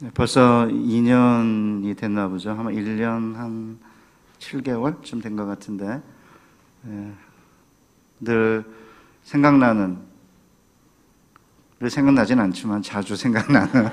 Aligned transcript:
네, 0.00 0.10
벌써 0.14 0.68
2년이 0.70 1.96
됐나 1.96 2.28
보죠. 2.28 2.50
아마 2.52 2.70
1년 2.70 3.34
한 3.34 3.78
7개월쯤 4.38 5.20
된 5.20 5.34
것 5.36 5.44
같은데 5.44 6.00
예, 6.86 7.12
늘 8.20 8.64
생각나는 9.24 9.98
늘 11.80 11.90
생각나진 11.90 12.38
않지만 12.38 12.82
자주 12.82 13.16
생각나는 13.16 13.88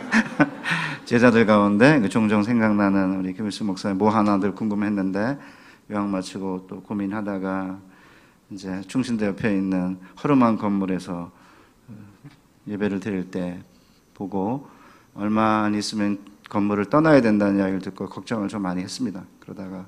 제자들 1.06 1.48
가운데 1.48 2.00
그 2.00 2.10
종종 2.10 2.44
생각나는 2.44 3.18
우리 3.20 3.34
김일수 3.34 3.64
목사님 3.64 3.98
뭐 3.98 4.10
하나 4.10 4.38
늘 4.38 4.54
궁금했는데 4.54 5.40
요양 5.90 6.12
마치고 6.12 6.68
또 6.68 6.82
고민하다가 6.84 7.80
이제 8.52 8.82
충신대 8.88 9.26
옆에 9.26 9.56
있는 9.56 9.98
허름한 10.24 10.58
건물에서 10.58 11.32
어, 11.88 11.94
예배를 12.68 13.00
드릴 13.00 13.32
때 13.32 13.60
보고 14.14 14.75
얼마 15.16 15.64
안 15.64 15.76
있으면 15.76 16.20
건물을 16.50 16.86
떠나야 16.86 17.22
된다는 17.22 17.58
이야기를 17.58 17.80
듣고 17.80 18.08
걱정을 18.08 18.48
좀 18.50 18.62
많이 18.62 18.82
했습니다. 18.82 19.24
그러다가 19.40 19.86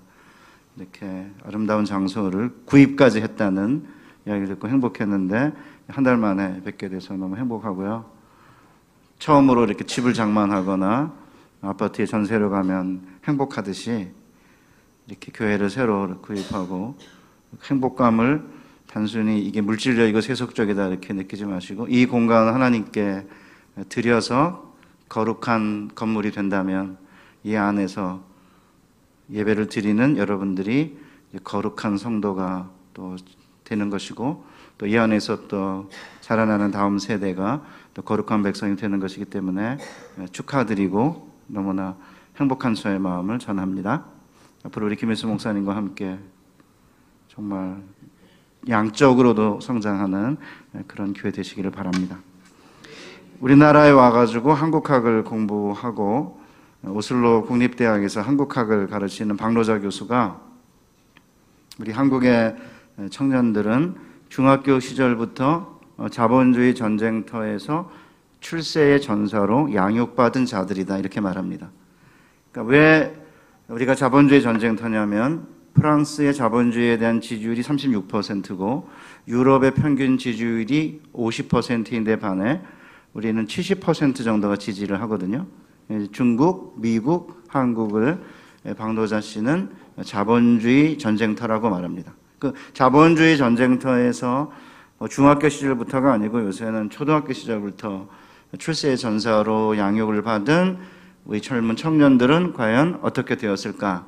이렇게 0.77 1.27
아름다운 1.43 1.85
장소를 1.85 2.51
구입까지 2.65 3.21
했다는 3.21 3.85
이야기를 4.25 4.47
듣고 4.47 4.67
행복했는데 4.69 5.53
한 5.89 6.03
달 6.03 6.17
만에 6.17 6.61
뵙게 6.63 6.89
돼서 6.89 7.13
너무 7.15 7.37
행복하고요. 7.37 8.05
처음으로 9.19 9.65
이렇게 9.65 9.85
집을 9.85 10.13
장만하거나 10.13 11.13
아파트에 11.61 12.05
전세를 12.05 12.49
가면 12.49 13.07
행복하듯이 13.25 14.09
이렇게 15.07 15.31
교회를 15.33 15.69
새로 15.69 16.19
구입하고 16.21 16.97
행복감을 17.63 18.43
단순히 18.87 19.41
이게 19.41 19.61
물질적이고 19.61 20.21
세속적이다 20.21 20.87
이렇게 20.87 21.13
느끼지 21.13 21.45
마시고 21.45 21.87
이 21.87 22.05
공간을 22.05 22.53
하나님께 22.53 23.27
드려서 23.89 24.66
거룩한 25.09 25.91
건물이 25.95 26.31
된다면 26.31 26.97
이 27.43 27.55
안에서 27.55 28.21
예배를 29.31 29.67
드리는 29.67 30.17
여러분들이 30.17 30.97
거룩한 31.43 31.97
성도가 31.97 32.69
또 32.93 33.15
되는 33.63 33.89
것이고 33.89 34.45
또 34.77 34.85
이 34.85 34.97
안에서 34.97 35.47
또 35.47 35.89
자라나는 36.21 36.71
다음 36.71 36.99
세대가 36.99 37.63
또 37.93 38.03
거룩한 38.03 38.43
백성이 38.43 38.75
되는 38.75 38.99
것이기 38.99 39.25
때문에 39.25 39.77
축하드리고 40.31 41.31
너무나 41.47 41.95
행복한 42.37 42.75
저의 42.75 42.99
마음을 42.99 43.39
전합니다. 43.39 44.05
앞으로 44.63 44.85
우리 44.85 44.95
김일수 44.95 45.27
목사님과 45.27 45.75
함께 45.75 46.19
정말 47.27 47.81
양적으로도 48.69 49.61
성장하는 49.61 50.37
그런 50.87 51.13
교회 51.13 51.31
되시기를 51.31 51.71
바랍니다. 51.71 52.19
우리나라에 53.39 53.91
와가지고 53.91 54.51
한국학을 54.51 55.23
공부하고 55.23 56.39
오슬로 56.83 57.43
국립대학에서 57.45 58.21
한국학을 58.21 58.87
가르치는 58.87 59.37
박노자 59.37 59.79
교수가 59.79 60.41
우리 61.79 61.91
한국의 61.91 62.55
청년들은 63.11 63.95
중학교 64.29 64.79
시절부터 64.79 65.79
자본주의 66.09 66.73
전쟁터에서 66.73 67.91
출세의 68.39 69.01
전사로 69.01 69.73
양육받은 69.73 70.45
자들이다 70.45 70.97
이렇게 70.97 71.21
말합니다. 71.21 71.69
그러니까 72.51 72.71
왜 72.71 73.23
우리가 73.67 73.93
자본주의 73.93 74.41
전쟁터냐면 74.41 75.47
프랑스의 75.75 76.33
자본주의에 76.33 76.97
대한 76.97 77.21
지지율이 77.21 77.61
36%고 77.61 78.89
유럽의 79.27 79.75
평균 79.75 80.17
지지율이 80.17 81.01
50%인데 81.13 82.17
반해 82.17 82.61
우리는 83.13 83.45
70% 83.45 84.23
정도가 84.23 84.57
지지를 84.57 85.01
하거든요. 85.01 85.47
중국, 86.11 86.75
미국, 86.79 87.43
한국을 87.47 88.21
박노자 88.77 89.21
씨는 89.21 89.69
자본주의 90.03 90.97
전쟁터라고 90.97 91.69
말합니다. 91.69 92.13
그 92.39 92.53
자본주의 92.73 93.37
전쟁터에서 93.37 94.51
뭐 94.99 95.07
중학교 95.07 95.49
시절부터가 95.49 96.11
아니고 96.13 96.41
요새는 96.45 96.89
초등학교 96.89 97.33
시절부터 97.33 98.07
출세의 98.57 98.97
전사로 98.97 99.77
양육을 99.77 100.21
받은 100.23 100.77
우리 101.25 101.41
젊은 101.41 101.75
청년들은 101.75 102.53
과연 102.53 102.99
어떻게 103.01 103.35
되었을까? 103.35 104.05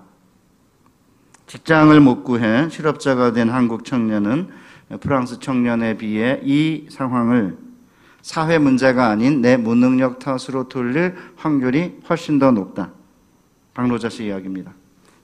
직장을 1.48 2.00
못 2.00 2.24
구해 2.24 2.70
실업자가 2.70 3.34
된 3.34 3.50
한국 3.50 3.84
청년은 3.84 4.50
프랑스 5.00 5.40
청년에 5.40 5.98
비해 5.98 6.40
이 6.44 6.88
상황을 6.90 7.58
사회 8.22 8.58
문제가 8.58 9.08
아닌 9.08 9.42
내 9.42 9.58
무능력 9.58 10.20
탓으로 10.20 10.68
돌릴 10.68 11.16
확률이 11.36 12.00
훨씬 12.10 12.40
더 12.40 12.52
높다. 12.52 12.92
박노자 13.74 14.10
씨 14.10 14.26
이야기입니다. 14.26 14.74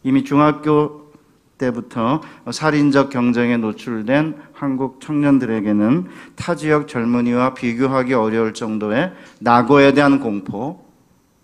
이미 0.04 0.24
중학교 0.24 1.12
때부터 1.58 2.22
살인적 2.52 3.10
경쟁에 3.10 3.58
노출된 3.58 4.36
한국 4.54 5.02
청년들에게는 5.02 6.08
타 6.36 6.56
지역 6.56 6.88
젊은이와 6.88 7.54
비교하기 7.54 8.14
어려울 8.14 8.54
정도의 8.54 9.14
낙오에 9.40 9.94
대한 9.94 10.20
공포, 10.20 10.86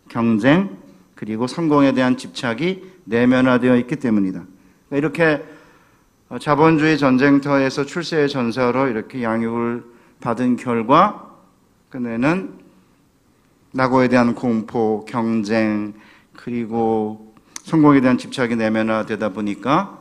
경쟁, 0.09 0.77
그리고 1.15 1.47
성공에 1.47 1.93
대한 1.93 2.17
집착이 2.17 2.83
내면화되어 3.05 3.77
있기 3.77 3.97
때문이다. 3.97 4.43
이렇게 4.91 5.43
자본주의 6.39 6.97
전쟁터에서 6.97 7.85
출세의 7.85 8.29
전사로 8.29 8.87
이렇게 8.87 9.23
양육을 9.23 9.83
받은 10.21 10.55
결과 10.55 11.30
그네는 11.91 12.53
낙오에 13.73 14.07
대한 14.07 14.33
공포, 14.33 15.05
경쟁, 15.05 15.93
그리고 16.33 17.35
성공에 17.63 17.99
대한 17.99 18.17
집착이 18.17 18.55
내면화되다 18.55 19.29
보니까 19.29 19.99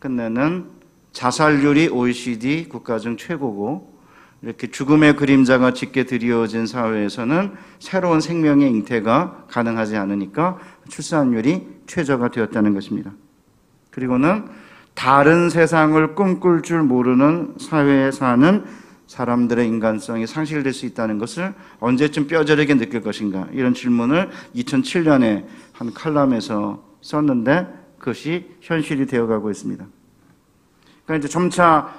끝내는 0.00 0.66
자살률이 1.12 1.88
OECD 1.88 2.68
국가 2.68 2.98
중 2.98 3.16
최고고 3.16 3.96
이렇게 4.42 4.68
죽음의 4.68 5.14
그림자가 5.14 5.72
짙게 5.72 6.04
드리워진 6.04 6.66
사회에서는 6.66 7.52
새로운 7.78 8.20
생명의 8.20 8.70
잉태가 8.70 9.46
가능하지 9.48 9.96
않으니까 9.96 10.58
출산율이 10.88 11.66
최저가 11.86 12.30
되었다는 12.30 12.74
것입니다. 12.74 13.12
그리고는 13.90 14.46
다른 14.94 15.50
세상을 15.50 16.16
꿈꿀 16.16 16.62
줄 16.62 16.82
모르는 16.82 17.54
사회에 17.58 18.10
사는 18.10 18.64
사람들의 19.08 19.66
인간성이 19.66 20.26
상실될 20.26 20.72
수 20.72 20.86
있다는 20.86 21.18
것을 21.18 21.54
언제쯤 21.80 22.28
뼈저리게 22.28 22.76
느낄 22.76 23.00
것인가 23.00 23.48
이런 23.52 23.74
질문을 23.74 24.30
2007년에 24.54 25.46
한 25.72 25.92
칼럼에서 25.92 26.84
썼는데 27.00 27.66
그것이 27.98 28.46
현실이 28.60 29.06
되어가고 29.06 29.50
있습니다. 29.50 29.84
그러니까 31.04 31.16
이제 31.16 31.28
점차 31.32 31.94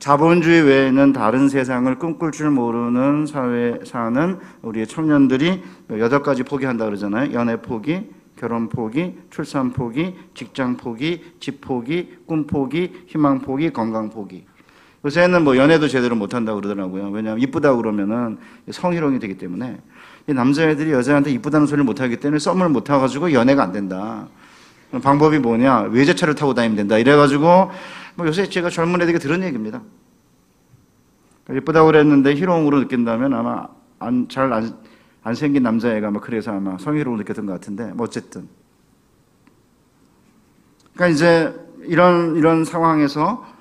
자본주의 0.00 0.62
외에는 0.62 1.12
다른 1.12 1.48
세상을 1.48 1.94
꿈꿀 1.98 2.32
줄 2.32 2.50
모르는 2.50 3.26
사회에 3.26 3.78
사는 3.84 4.38
우리의 4.62 4.86
청년들이 4.88 5.62
여덟 5.92 6.22
가지 6.22 6.42
포기한다 6.42 6.84
그러잖아요. 6.84 7.32
연애 7.32 7.56
포기, 7.62 8.10
결혼 8.36 8.68
포기, 8.68 9.16
출산 9.30 9.72
포기, 9.72 10.16
직장 10.34 10.76
포기, 10.76 11.34
집 11.38 11.60
포기, 11.60 12.18
꿈 12.26 12.46
포기, 12.48 13.04
희망 13.06 13.38
포기, 13.38 13.70
건강 13.70 14.10
포기. 14.10 14.44
요새는 15.08 15.42
뭐 15.42 15.56
연애도 15.56 15.88
제대로 15.88 16.14
못한다고 16.16 16.60
그러더라고요. 16.60 17.08
왜냐하면 17.08 17.40
이쁘다고 17.40 17.78
그러면은 17.78 18.36
성희롱이 18.70 19.18
되기 19.20 19.38
때문에 19.38 19.80
이 20.26 20.34
남자애들이 20.34 20.92
여자한테 20.92 21.30
이쁘다는 21.30 21.66
소리를 21.66 21.84
못하기 21.84 22.18
때문에 22.18 22.38
썸을 22.38 22.68
못 22.68 22.84
타가지고 22.84 23.32
연애가 23.32 23.62
안 23.62 23.72
된다. 23.72 24.28
방법이 25.02 25.38
뭐냐? 25.38 25.80
외제차를 25.90 26.34
타고 26.34 26.52
다니면 26.52 26.76
된다. 26.76 26.98
이래가지고 26.98 27.70
뭐 28.16 28.26
요새 28.26 28.48
제가 28.48 28.68
젊은 28.68 29.00
애들에게 29.00 29.18
들은 29.18 29.42
얘기입니다. 29.44 29.80
예쁘다고 31.48 31.86
그랬는데 31.86 32.34
희롱으로 32.34 32.80
느낀다면 32.80 33.32
아마 33.32 33.66
잘안 34.28 34.76
안 35.22 35.34
생긴 35.34 35.62
남자애가 35.62 36.10
뭐 36.10 36.20
그래서 36.20 36.52
아마 36.52 36.76
성희롱을 36.76 37.18
느꼈던 37.20 37.46
것 37.46 37.52
같은데 37.52 37.86
뭐 37.94 38.04
어쨌든 38.04 38.46
그러니까 40.94 41.14
이제 41.14 41.54
이런 41.84 42.36
이런 42.36 42.64
상황에서 42.66 43.57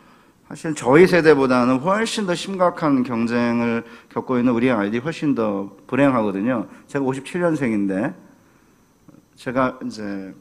사실 0.47 0.73
저희 0.75 1.07
세대보다는 1.07 1.79
훨씬 1.79 2.25
더 2.25 2.33
심각한 2.33 3.03
경쟁을 3.03 3.83
겪고 4.09 4.38
있는 4.38 4.53
우리 4.53 4.71
아이들이 4.71 4.99
훨씬 4.99 5.35
더 5.35 5.75
불행하거든요. 5.88 6.67
제가 6.88 7.03
57년생인데 7.03 8.15
제가 9.35 9.77
이제 9.85 10.33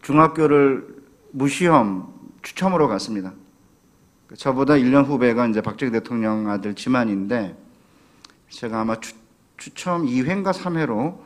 중학교를 0.00 1.02
무시험 1.30 2.12
추첨으로 2.40 2.88
갔습니다. 2.88 3.34
저보다 4.34 4.74
1년 4.74 5.04
후배가 5.04 5.46
이제 5.48 5.60
박정희 5.60 5.92
대통령 5.92 6.48
아들 6.48 6.74
지만인데 6.74 7.54
제가 8.48 8.80
아마 8.80 8.98
추, 8.98 9.14
추첨 9.58 10.06
2회인가 10.06 10.54
3회로 10.54 11.18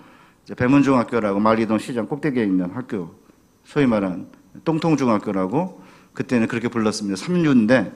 배문중학교라고 0.57 1.39
말리동 1.39 1.79
시장 1.79 2.07
꼭대기에 2.07 2.45
있는 2.45 2.71
학교 2.73 3.15
소위 3.65 3.87
말한 3.87 4.29
똥통중학교라고 4.65 5.86
그때는 6.17 6.49
그렇게 6.49 6.69
불렀습니다. 6.69 7.23
3류인데 7.23 7.93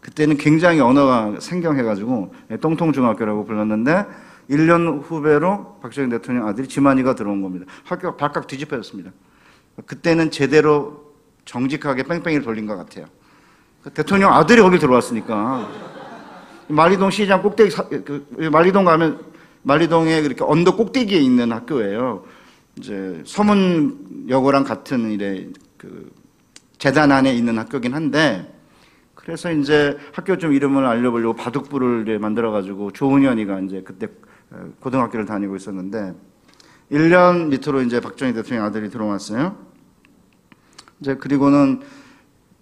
그때는 0.00 0.36
굉장히 0.36 0.80
언어가 0.80 1.34
생경해가지고 1.40 2.32
똥통중학교라고 2.60 3.44
불렀는데 3.44 4.06
1년 4.48 5.02
후배로 5.02 5.80
박정희 5.82 6.08
대통령 6.08 6.46
아들이 6.46 6.68
지만이가 6.68 7.16
들어온 7.16 7.42
겁니다. 7.42 7.66
학교가 7.84 8.16
발칵 8.16 8.46
뒤집혀졌습니다. 8.46 9.10
그때는 9.84 10.30
제대로 10.30 11.12
정직하게 11.44 12.04
뺑뺑이를 12.04 12.44
돌린 12.44 12.66
것 12.66 12.76
같아요. 12.76 13.06
그 13.82 13.90
대통령 13.90 14.32
아들이 14.32 14.62
거기 14.62 14.78
들어왔으니까. 14.78 15.68
말리동 16.68 17.10
시장 17.10 17.42
꼭대기, 17.42 17.70
사- 17.70 17.88
그, 17.88 18.26
말리동 18.50 18.84
가면, 18.84 19.20
말리동에 19.62 20.22
그렇게 20.22 20.44
언덕 20.44 20.76
꼭대기에 20.76 21.18
있는 21.18 21.52
학교예요. 21.52 22.24
이제 22.78 23.22
서문여고랑 23.24 24.64
같은 24.64 25.10
이래 25.10 25.46
그 25.76 26.10
재단 26.78 27.12
안에 27.12 27.34
있는 27.34 27.58
학교긴 27.58 27.94
한데, 27.94 28.52
그래서 29.26 29.50
이제 29.50 29.98
학교 30.12 30.38
좀 30.38 30.52
이름을 30.52 30.86
알려보려고 30.86 31.34
바둑부를 31.34 32.18
만들어가지고 32.20 32.92
조은현이가 32.92 33.58
이제 33.60 33.82
그때 33.84 34.06
어, 34.50 34.68
고등학교를 34.78 35.26
다니고 35.26 35.56
있었는데 35.56 36.14
1년 36.92 37.48
밑으로 37.48 37.82
이제 37.82 37.98
박정희 38.00 38.34
대통령 38.34 38.64
아들이 38.64 38.88
들어왔어요. 38.88 39.56
이제 41.00 41.16
그리고는 41.16 41.80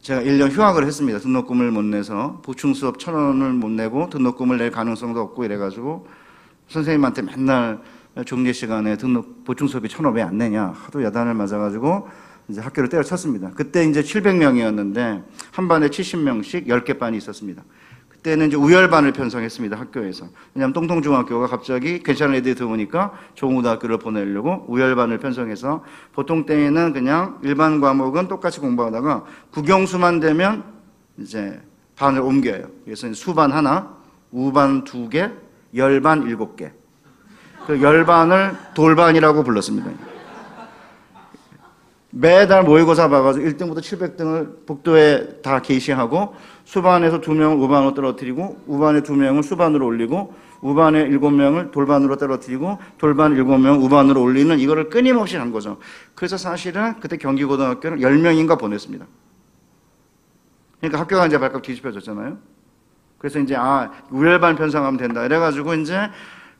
제가 0.00 0.22
1년 0.22 0.50
휴학을 0.50 0.86
했습니다. 0.86 1.18
등록금을 1.18 1.70
못 1.70 1.82
내서 1.84 2.40
보충 2.42 2.72
수업 2.72 2.98
천 2.98 3.14
원을 3.14 3.52
못 3.52 3.70
내고 3.70 4.08
등록금을 4.08 4.56
낼 4.56 4.70
가능성도 4.70 5.20
없고 5.20 5.44
이래가지고 5.44 6.06
선생님한테 6.68 7.22
맨날 7.22 7.82
종례 8.24 8.54
시간에 8.54 8.96
등록 8.96 9.44
보충 9.44 9.66
수업이 9.66 9.90
천 9.90 10.06
원왜 10.06 10.22
안 10.22 10.38
내냐 10.38 10.72
하도 10.74 11.04
야단을 11.04 11.34
맞아가지고 11.34 12.08
이제 12.48 12.60
학교를 12.60 12.88
때려쳤습니다. 12.88 13.50
그때 13.54 13.84
이제 13.84 14.02
700명이었는데 14.02 15.24
한 15.52 15.68
반에 15.68 15.88
70명씩 15.88 16.66
10개 16.66 16.98
반이 16.98 17.16
있었습니다. 17.18 17.62
그때는 18.08 18.48
이제 18.48 18.56
우열반을 18.56 19.12
편성했습니다. 19.12 19.78
학교에서. 19.78 20.28
왜냐하면 20.54 20.72
똥통중학교가 20.72 21.46
갑자기 21.46 22.02
괜찮은 22.02 22.34
애들이 22.36 22.54
들어오니까 22.54 23.12
종우등학교를 23.34 23.98
보내려고 23.98 24.64
우열반을 24.68 25.18
편성해서 25.18 25.84
보통 26.12 26.46
때에는 26.46 26.94
그냥 26.94 27.38
일반 27.42 27.80
과목은 27.82 28.28
똑같이 28.28 28.60
공부하다가 28.60 29.24
국영수만 29.50 30.20
되면 30.20 30.64
이제 31.18 31.60
반을 31.96 32.22
옮겨요. 32.22 32.68
그래서 32.84 33.12
수반 33.12 33.52
하나, 33.52 33.94
우반 34.32 34.84
두 34.84 35.10
개, 35.10 35.30
열반 35.74 36.22
일곱 36.22 36.56
개. 36.56 36.72
그 37.66 37.80
열반을 37.80 38.56
돌반이라고 38.74 39.42
불렀습니다. 39.44 40.13
매달 42.16 42.62
모의고사 42.62 43.08
봐가지고 43.08 43.44
1등부터 43.44 43.78
700등을 43.78 44.66
복도에 44.66 45.40
다 45.42 45.60
게시하고 45.60 46.34
수반에서 46.64 47.20
두 47.20 47.34
명을 47.34 47.56
우반으로 47.56 47.94
떨어뜨리고 47.94 48.62
우반에 48.66 49.02
두 49.02 49.14
명을 49.16 49.42
수반으로 49.42 49.84
올리고 49.84 50.32
우반에 50.60 51.00
일곱 51.00 51.32
명을 51.32 51.72
돌반으로 51.72 52.16
떨어뜨리고 52.16 52.78
돌반 52.98 53.32
일곱 53.32 53.58
명 53.58 53.82
우반으로 53.82 54.22
올리는 54.22 54.56
이거를 54.60 54.90
끊임없이 54.90 55.36
한 55.36 55.50
거죠. 55.50 55.78
그래서 56.14 56.36
사실은 56.36 57.00
그때 57.00 57.16
경기고등학교를 57.16 57.98
10명인가 57.98 58.60
보냈습니다. 58.60 59.04
그러니까 60.78 61.00
학교가 61.00 61.26
이제 61.26 61.38
발칵 61.38 61.62
뒤집혀졌잖아요. 61.62 62.38
그래서 63.18 63.40
이제 63.40 63.56
아 63.56 63.90
우열반 64.10 64.54
편성하면 64.54 64.98
된다. 64.98 65.24
이래가지고 65.24 65.74
이제 65.74 66.10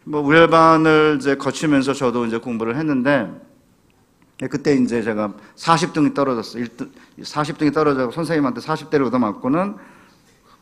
뭐 0.03 0.21
우열반을 0.21 1.19
이제 1.21 1.37
거치면서 1.37 1.93
저도 1.93 2.27
이제 2.27 2.39
공부를 2.39 2.75
했는데 2.77 3.31
예, 3.31 3.54
그때 4.51 4.75
이제 4.75 5.03
제가 5.03 5.33
40등이 5.57 6.15
떨어졌어. 6.15 6.59
1등, 6.59 6.91
40등이 7.21 7.73
떨어져서 7.73 8.11
선생님한테 8.11 8.61
40대를 8.61 9.07
얻어맞고는 9.07 9.77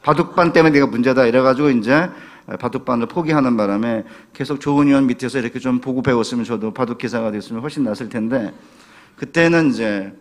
바둑반 0.02 0.52
때문에 0.52 0.72
내가 0.72 0.86
문제다 0.86 1.26
이래가지고 1.26 1.70
이제 1.70 2.10
바둑반을 2.58 3.06
포기하는 3.06 3.56
바람에 3.56 4.04
계속 4.32 4.60
좋은 4.60 4.88
의원 4.88 5.06
밑에서 5.06 5.38
이렇게 5.38 5.58
좀 5.58 5.80
보고 5.80 6.02
배웠으면 6.02 6.44
저도 6.44 6.72
바둑 6.72 6.98
기사가 6.98 7.30
됐으면 7.30 7.62
훨씬 7.62 7.84
낫을 7.84 8.08
텐데 8.10 8.52
그때는 9.16 9.70
이제 9.70 10.12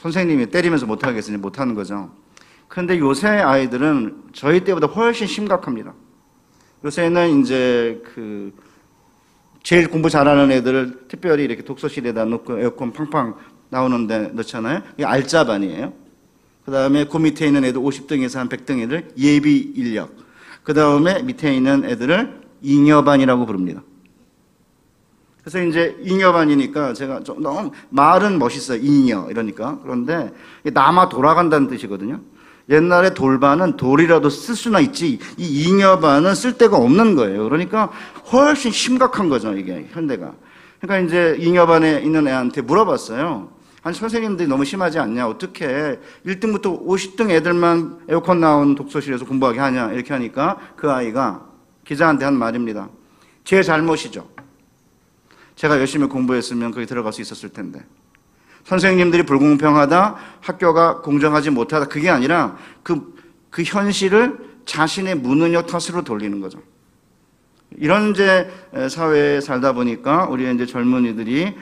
선생님이 0.00 0.46
때리면서 0.46 0.86
못하겠으니 0.86 1.36
못하는 1.36 1.74
거죠. 1.74 2.10
그런데 2.66 2.98
요새 2.98 3.28
아이들은 3.28 4.24
저희 4.32 4.64
때보다 4.64 4.86
훨씬 4.86 5.26
심각합니다. 5.26 5.94
요새는 6.84 7.40
이제 7.40 8.02
그 8.14 8.52
제일 9.68 9.90
공부 9.90 10.08
잘하는 10.08 10.50
애들을 10.50 11.08
특별히 11.08 11.44
이렇게 11.44 11.62
독서실에다 11.62 12.24
놓고 12.24 12.58
에어컨 12.58 12.90
팡팡 12.90 13.34
나오는데 13.68 14.30
넣잖아요. 14.32 14.80
이게 14.94 15.04
알짜반이에요. 15.04 15.92
그 16.64 16.72
다음에 16.72 17.04
그 17.04 17.18
밑에 17.18 17.46
있는 17.46 17.66
애들 17.66 17.78
50등에서 17.78 18.38
한 18.38 18.48
100등 18.48 18.80
애들 18.80 19.10
예비 19.18 19.58
인력. 19.58 20.16
그 20.62 20.72
다음에 20.72 21.22
밑에 21.22 21.54
있는 21.54 21.84
애들을 21.84 22.40
잉여반이라고 22.62 23.44
부릅니다. 23.44 23.82
그래서 25.42 25.62
이제 25.62 25.98
잉여반이니까 26.00 26.94
제가 26.94 27.22
좀 27.22 27.42
너무 27.42 27.70
말은 27.90 28.38
멋있어요. 28.38 28.80
잉여 28.80 29.28
이러니까. 29.28 29.80
그런데 29.82 30.32
남아 30.64 31.10
돌아간다는 31.10 31.68
뜻이거든요. 31.68 32.22
옛날에 32.68 33.14
돌반은 33.14 33.76
돌이라도 33.76 34.28
쓸 34.28 34.54
수나 34.54 34.80
있지 34.80 35.18
이 35.36 35.68
잉여반은 35.68 36.34
쓸 36.34 36.58
데가 36.58 36.76
없는 36.76 37.14
거예요. 37.14 37.44
그러니까 37.44 37.90
훨씬 38.30 38.70
심각한 38.70 39.28
거죠 39.28 39.54
이게 39.56 39.88
현대가. 39.92 40.34
그러니까 40.80 41.06
이제 41.06 41.36
잉여반에 41.38 42.00
있는 42.02 42.28
애한테 42.28 42.60
물어봤어요. 42.60 43.50
아니 43.82 43.96
선생님들이 43.96 44.48
너무 44.48 44.64
심하지 44.64 44.98
않냐? 44.98 45.28
어떻게 45.28 45.98
1등부터 46.26 46.84
50등 46.84 47.30
애들만 47.30 48.00
에어컨 48.08 48.40
나온 48.40 48.74
독서실에서 48.74 49.24
공부하게 49.24 49.60
하냐? 49.60 49.92
이렇게 49.92 50.12
하니까 50.12 50.58
그 50.76 50.90
아이가 50.90 51.46
기자한테 51.84 52.24
한 52.24 52.34
말입니다. 52.34 52.90
제 53.44 53.62
잘못이죠. 53.62 54.28
제가 55.56 55.78
열심히 55.78 56.06
공부했으면 56.06 56.70
거기 56.70 56.86
들어갈 56.86 57.12
수 57.12 57.22
있었을 57.22 57.48
텐데. 57.48 57.84
선생님들이 58.68 59.22
불공평하다, 59.22 60.16
학교가 60.42 61.00
공정하지 61.00 61.48
못하다, 61.48 61.86
그게 61.86 62.10
아니라 62.10 62.58
그, 62.82 63.14
그 63.48 63.62
현실을 63.62 64.38
자신의 64.66 65.14
무능력 65.14 65.66
탓으로 65.66 66.04
돌리는 66.04 66.38
거죠. 66.40 66.60
이런 67.78 68.10
이제 68.10 68.50
사회에 68.90 69.40
살다 69.40 69.72
보니까 69.72 70.26
우리 70.26 70.52
이제 70.54 70.66
젊은이들이 70.66 71.56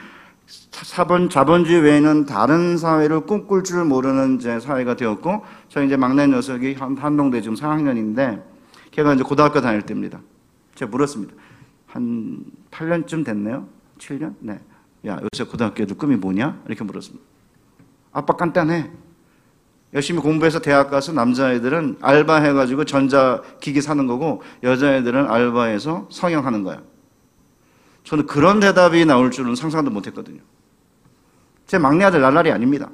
사본, 0.47 1.29
자본주의 1.29 1.79
외에는 1.79 2.25
다른 2.25 2.75
사회를 2.77 3.21
꿈꿀 3.21 3.63
줄 3.63 3.85
모르는 3.85 4.35
이제 4.35 4.59
사회가 4.59 4.97
되었고, 4.97 5.45
저 5.69 5.83
이제 5.83 5.95
막내 5.95 6.27
녀석이 6.27 6.73
한, 6.73 6.97
한동대 6.97 7.39
지금 7.39 7.55
4학년인데, 7.55 8.43
걔가 8.91 9.13
이제 9.13 9.23
고등학교 9.23 9.61
다닐 9.61 9.81
때입니다. 9.81 10.19
제가 10.75 10.91
물었습니다. 10.91 11.33
한 11.85 12.43
8년쯤 12.71 13.23
됐네요? 13.25 13.65
7년? 13.97 14.33
네. 14.39 14.59
야, 15.07 15.19
요새 15.21 15.49
고등학교 15.49 15.83
애들 15.83 15.97
꿈이 15.97 16.15
뭐냐? 16.15 16.61
이렇게 16.67 16.83
물었습니다. 16.83 17.23
아빠 18.11 18.35
간단해. 18.35 18.91
열심히 19.93 20.19
공부해서 20.21 20.59
대학 20.59 20.89
가서 20.91 21.13
남자애들은 21.13 21.99
알바해가지고 22.01 22.85
전자기기 22.85 23.81
사는 23.81 24.05
거고, 24.05 24.41
여자애들은 24.63 25.29
알바해서 25.29 26.09
성형하는 26.11 26.63
거야. 26.63 26.81
저는 28.03 28.25
그런 28.25 28.59
대답이 28.59 29.05
나올 29.05 29.31
줄은 29.31 29.55
상상도 29.55 29.89
못 29.91 30.07
했거든요. 30.07 30.41
제 31.67 31.77
막내 31.77 32.03
아들 32.03 32.21
날라리 32.21 32.51
아닙니다. 32.51 32.89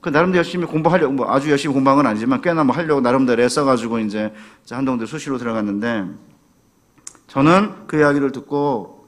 그 0.00 0.08
나름대로 0.08 0.38
열심히 0.38 0.66
공부하려고, 0.66 1.12
뭐 1.12 1.30
아주 1.30 1.50
열심히 1.50 1.74
공부한 1.74 1.96
건 1.96 2.06
아니지만 2.06 2.40
꽤나 2.40 2.64
뭐 2.64 2.74
하려고 2.74 3.00
나름대로 3.00 3.42
애써가지고 3.42 3.98
이제 4.00 4.32
한동대 4.70 5.04
수시로 5.04 5.36
들어갔는데, 5.36 6.06
저는 7.26 7.86
그 7.86 8.00
이야기를 8.00 8.32
듣고 8.32 9.01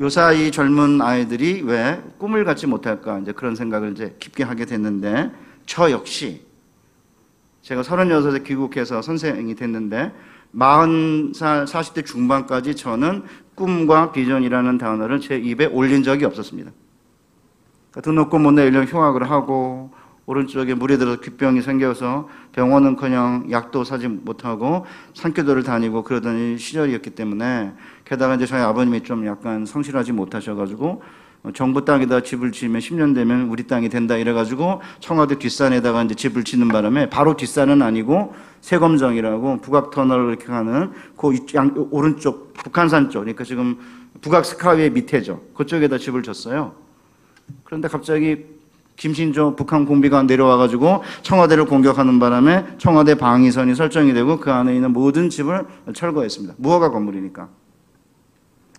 요사 0.00 0.32
이 0.32 0.50
젊은 0.50 1.02
아이들이 1.02 1.62
왜 1.62 2.02
꿈을 2.18 2.44
갖지 2.44 2.66
못할까 2.66 3.18
이제 3.18 3.32
그런 3.32 3.54
생각을 3.54 3.92
이제 3.92 4.16
깊게 4.18 4.42
하게 4.42 4.64
됐는데 4.64 5.30
저 5.66 5.90
역시 5.90 6.46
제가 7.60 7.82
36에 7.82 8.44
귀국해서 8.44 9.02
선생이 9.02 9.54
됐는데 9.54 10.12
40살, 10.54 11.66
40대 11.66 12.04
중반까지 12.04 12.74
저는 12.74 13.24
꿈과 13.54 14.12
비전이라는 14.12 14.78
단어를 14.78 15.20
제 15.20 15.36
입에 15.36 15.66
올린 15.66 16.02
적이 16.02 16.24
없었습니다. 16.24 16.70
그러니까 17.90 18.00
등록금 18.00 18.42
못 18.42 18.52
내 18.52 18.70
1년 18.70 18.90
휴학을 18.90 19.30
하고 19.30 19.92
오른쪽에 20.26 20.74
물이 20.74 20.98
들어서 20.98 21.20
귓병이 21.20 21.62
생겨서 21.62 22.28
병원은커녕 22.52 23.48
약도 23.50 23.82
사지 23.82 24.06
못하고 24.06 24.86
산교도를 25.14 25.64
다니고 25.64 26.02
그러던 26.04 26.58
시절이었기 26.58 27.10
때문에 27.10 27.72
게다가 28.04 28.36
이제 28.36 28.46
저희 28.46 28.60
아버님이 28.60 29.02
좀 29.02 29.26
약간 29.26 29.66
성실하지 29.66 30.12
못하셔가지고 30.12 31.02
정부 31.54 31.84
땅에다 31.84 32.22
집을 32.22 32.52
지으면 32.52 32.80
10년 32.80 33.16
되면 33.16 33.48
우리 33.48 33.66
땅이 33.66 33.88
된다 33.88 34.16
이래가지고 34.16 34.80
청와대 35.00 35.38
뒷산에다가 35.40 36.04
이제 36.04 36.14
집을 36.14 36.44
짓는 36.44 36.68
바람에 36.68 37.10
바로 37.10 37.36
뒷산은 37.36 37.82
아니고 37.82 38.32
세검정이라고 38.60 39.60
북악터널 39.60 40.28
이렇게 40.28 40.46
가는 40.46 40.92
그 41.16 41.34
양, 41.56 41.74
오른쪽 41.90 42.54
북한산 42.54 43.10
쪽 43.10 43.20
그러니까 43.20 43.42
지금 43.42 43.76
북악 44.20 44.44
스카이의 44.44 44.90
밑에죠 44.90 45.40
그쪽에다 45.54 45.98
집을 45.98 46.22
졌어요. 46.22 46.74
그런데 47.64 47.88
갑자기 47.88 48.44
김신조 48.96 49.56
북한 49.56 49.84
공비가 49.84 50.22
내려와가지고 50.22 51.02
청와대를 51.22 51.64
공격하는 51.64 52.18
바람에 52.18 52.76
청와대 52.78 53.14
방위선이 53.14 53.74
설정이 53.74 54.12
되고 54.14 54.38
그 54.38 54.52
안에 54.52 54.74
있는 54.74 54.92
모든 54.92 55.30
집을 55.30 55.66
철거했습니다. 55.94 56.54
무허가 56.58 56.90
건물이니까. 56.90 57.48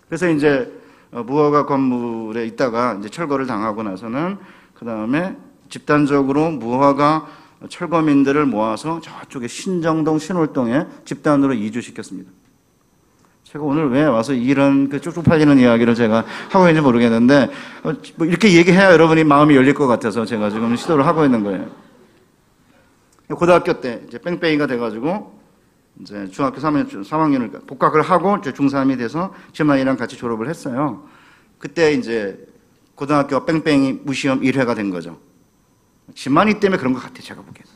그래서 0.08 0.28
이제 0.28 0.72
어, 1.12 1.22
무허가 1.22 1.66
건물에 1.66 2.46
있다가 2.46 2.96
이제 2.98 3.08
철거를 3.08 3.46
당하고 3.46 3.82
나서는 3.82 4.38
그 4.74 4.84
다음에 4.84 5.36
집단적으로 5.68 6.50
무허가 6.50 7.26
철거민들을 7.68 8.46
모아서 8.46 9.00
저쪽에 9.00 9.48
신정동, 9.48 10.18
신월동에 10.18 10.86
집단으로 11.04 11.54
이주시켰습니다. 11.54 12.30
제가 13.54 13.64
오늘 13.64 13.88
왜 13.90 14.02
와서 14.02 14.32
이런 14.32 14.88
그 14.88 15.00
쭉쭉 15.00 15.22
팔리는 15.22 15.56
이야기를 15.60 15.94
제가 15.94 16.24
하고 16.50 16.66
있는지 16.66 16.80
모르겠는데 16.80 17.50
어, 17.84 17.92
뭐 18.16 18.26
이렇게 18.26 18.52
얘기해야 18.52 18.90
여러분이 18.90 19.22
마음이 19.22 19.54
열릴 19.54 19.74
것 19.74 19.86
같아서 19.86 20.24
제가 20.24 20.50
지금 20.50 20.74
시도를 20.74 21.06
하고 21.06 21.24
있는 21.24 21.44
거예요. 21.44 21.70
고등학교 23.28 23.80
때 23.80 24.02
이제 24.08 24.18
뺑뺑이가 24.18 24.66
돼가지고 24.66 25.38
이제 26.00 26.26
중학교 26.32 26.60
3학년, 26.60 26.88
3학년을 26.88 27.64
복학을 27.64 28.02
하고 28.02 28.38
이제 28.38 28.50
중3이 28.50 28.98
돼서 28.98 29.32
지만이랑 29.52 29.96
같이 29.98 30.16
졸업을 30.16 30.48
했어요. 30.48 31.04
그때 31.60 31.92
이제 31.92 32.44
고등학교 32.96 33.44
뺑뺑이 33.44 34.00
무시험 34.02 34.40
1회가 34.40 34.74
된 34.74 34.90
거죠. 34.90 35.16
지만이 36.12 36.58
때문에 36.58 36.76
그런 36.76 36.92
것 36.92 36.98
같아요, 36.98 37.20
제가 37.20 37.40
보기에는. 37.40 37.70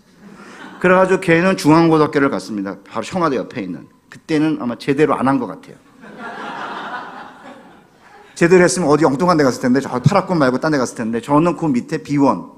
그래가지고 0.80 1.20
걔는 1.20 1.56
중앙고등학교를 1.56 2.30
갔습니다. 2.30 2.78
바로 2.84 3.04
청와대 3.04 3.36
옆에 3.36 3.62
있는. 3.62 3.86
그때는 4.22 4.58
아마 4.60 4.76
제대로 4.76 5.14
안 5.14 5.26
한 5.28 5.38
것 5.38 5.46
같아요. 5.46 5.76
제대로 8.34 8.62
했으면 8.62 8.88
어디 8.88 9.04
엉뚱한 9.04 9.36
데 9.36 9.42
갔을 9.44 9.60
텐데, 9.60 9.80
저 9.80 9.88
파라군 10.00 10.38
말고 10.38 10.58
딴 10.60 10.70
데 10.70 10.78
갔을 10.78 10.96
텐데, 10.96 11.20
저는 11.20 11.56
그 11.56 11.66
밑에 11.66 12.02
비원. 12.04 12.52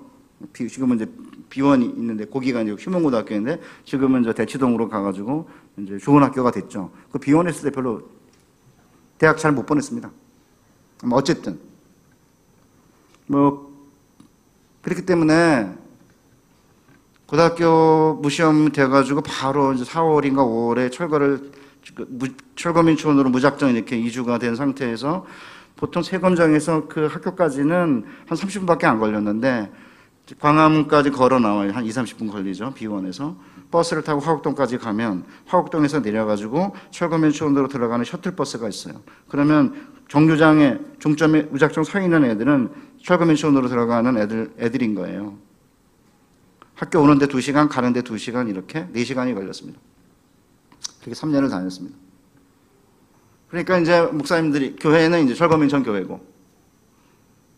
비- 0.53 0.69
지금은 0.69 0.97
이제 0.97 1.07
비원이 1.49 1.87
있는데, 1.87 2.27
거기가 2.27 2.61
이제 2.61 2.73
휴먼고등학교인데, 2.79 3.61
지금은 3.87 4.23
저 4.23 4.35
대치동으로 4.35 4.91
가가지고, 4.91 5.49
이제 5.79 5.97
좋은 5.97 6.23
학교가 6.23 6.51
됐죠. 6.51 6.91
그 7.11 7.19
비원 7.19 7.49
했을 7.49 7.63
때 7.63 7.71
별로 7.75 8.03
대학 9.17 9.39
잘 9.39 9.53
못 9.53 9.65
보냈습니다. 9.65 10.11
뭐 11.05 11.19
어쨌든. 11.19 11.59
뭐, 13.27 13.71
그렇기 14.83 15.07
때문에, 15.07 15.73
고등학교 17.31 18.19
무시험 18.21 18.73
돼가지고 18.73 19.21
바로 19.21 19.73
이제 19.73 19.85
4월인가 19.85 20.39
5월에 20.39 20.91
철거를 20.91 21.53
그 21.95 22.05
무- 22.09 22.27
철거민촌으로 22.57 23.31
무작정 23.31 23.73
이렇게 23.73 23.97
이주가 23.97 24.39
된 24.39 24.57
상태에서 24.57 25.25
보통 25.77 26.03
세검장에서 26.03 26.89
그 26.89 27.07
학교까지는 27.07 28.05
한 28.27 28.37
30분밖에 28.37 28.83
안 28.83 28.99
걸렸는데 28.99 29.71
광화문까지 30.41 31.13
걸어 31.13 31.39
나와요. 31.39 31.71
한 31.73 31.85
2, 31.85 31.91
30분 31.91 32.33
걸리죠. 32.33 32.75
비원에서 32.75 33.37
버스를 33.71 34.03
타고 34.03 34.19
화곡동까지 34.19 34.79
가면 34.79 35.25
화곡동에서 35.47 36.01
내려가지고 36.01 36.75
철거민촌으로 36.91 37.69
들어가는 37.69 38.05
셔틀버스가 38.05 38.69
있어요. 38.69 39.03
그러면 39.29 39.87
정류장에 40.09 40.79
종점에 40.99 41.43
무작정 41.43 41.85
서 41.85 42.01
있는 42.01 42.25
애들은 42.25 42.71
철거민촌으로 43.05 43.69
들어가는 43.69 44.19
애들 44.19 44.55
애들인 44.59 44.97
거예요. 44.97 45.50
학교 46.81 46.99
오는데 47.01 47.27
2시간, 47.27 47.69
가는데 47.69 48.01
2시간 48.01 48.49
이렇게 48.49 48.87
4시간이 48.87 49.35
걸렸습니다. 49.35 49.79
그렇게 51.03 51.21
3년을 51.21 51.51
다녔습니다. 51.51 51.95
그러니까 53.49 53.79
이제 53.79 54.01
목사님들이 54.01 54.77
교회는 54.77 55.25
이제 55.25 55.35
철거민천 55.35 55.83
교회고 55.83 56.25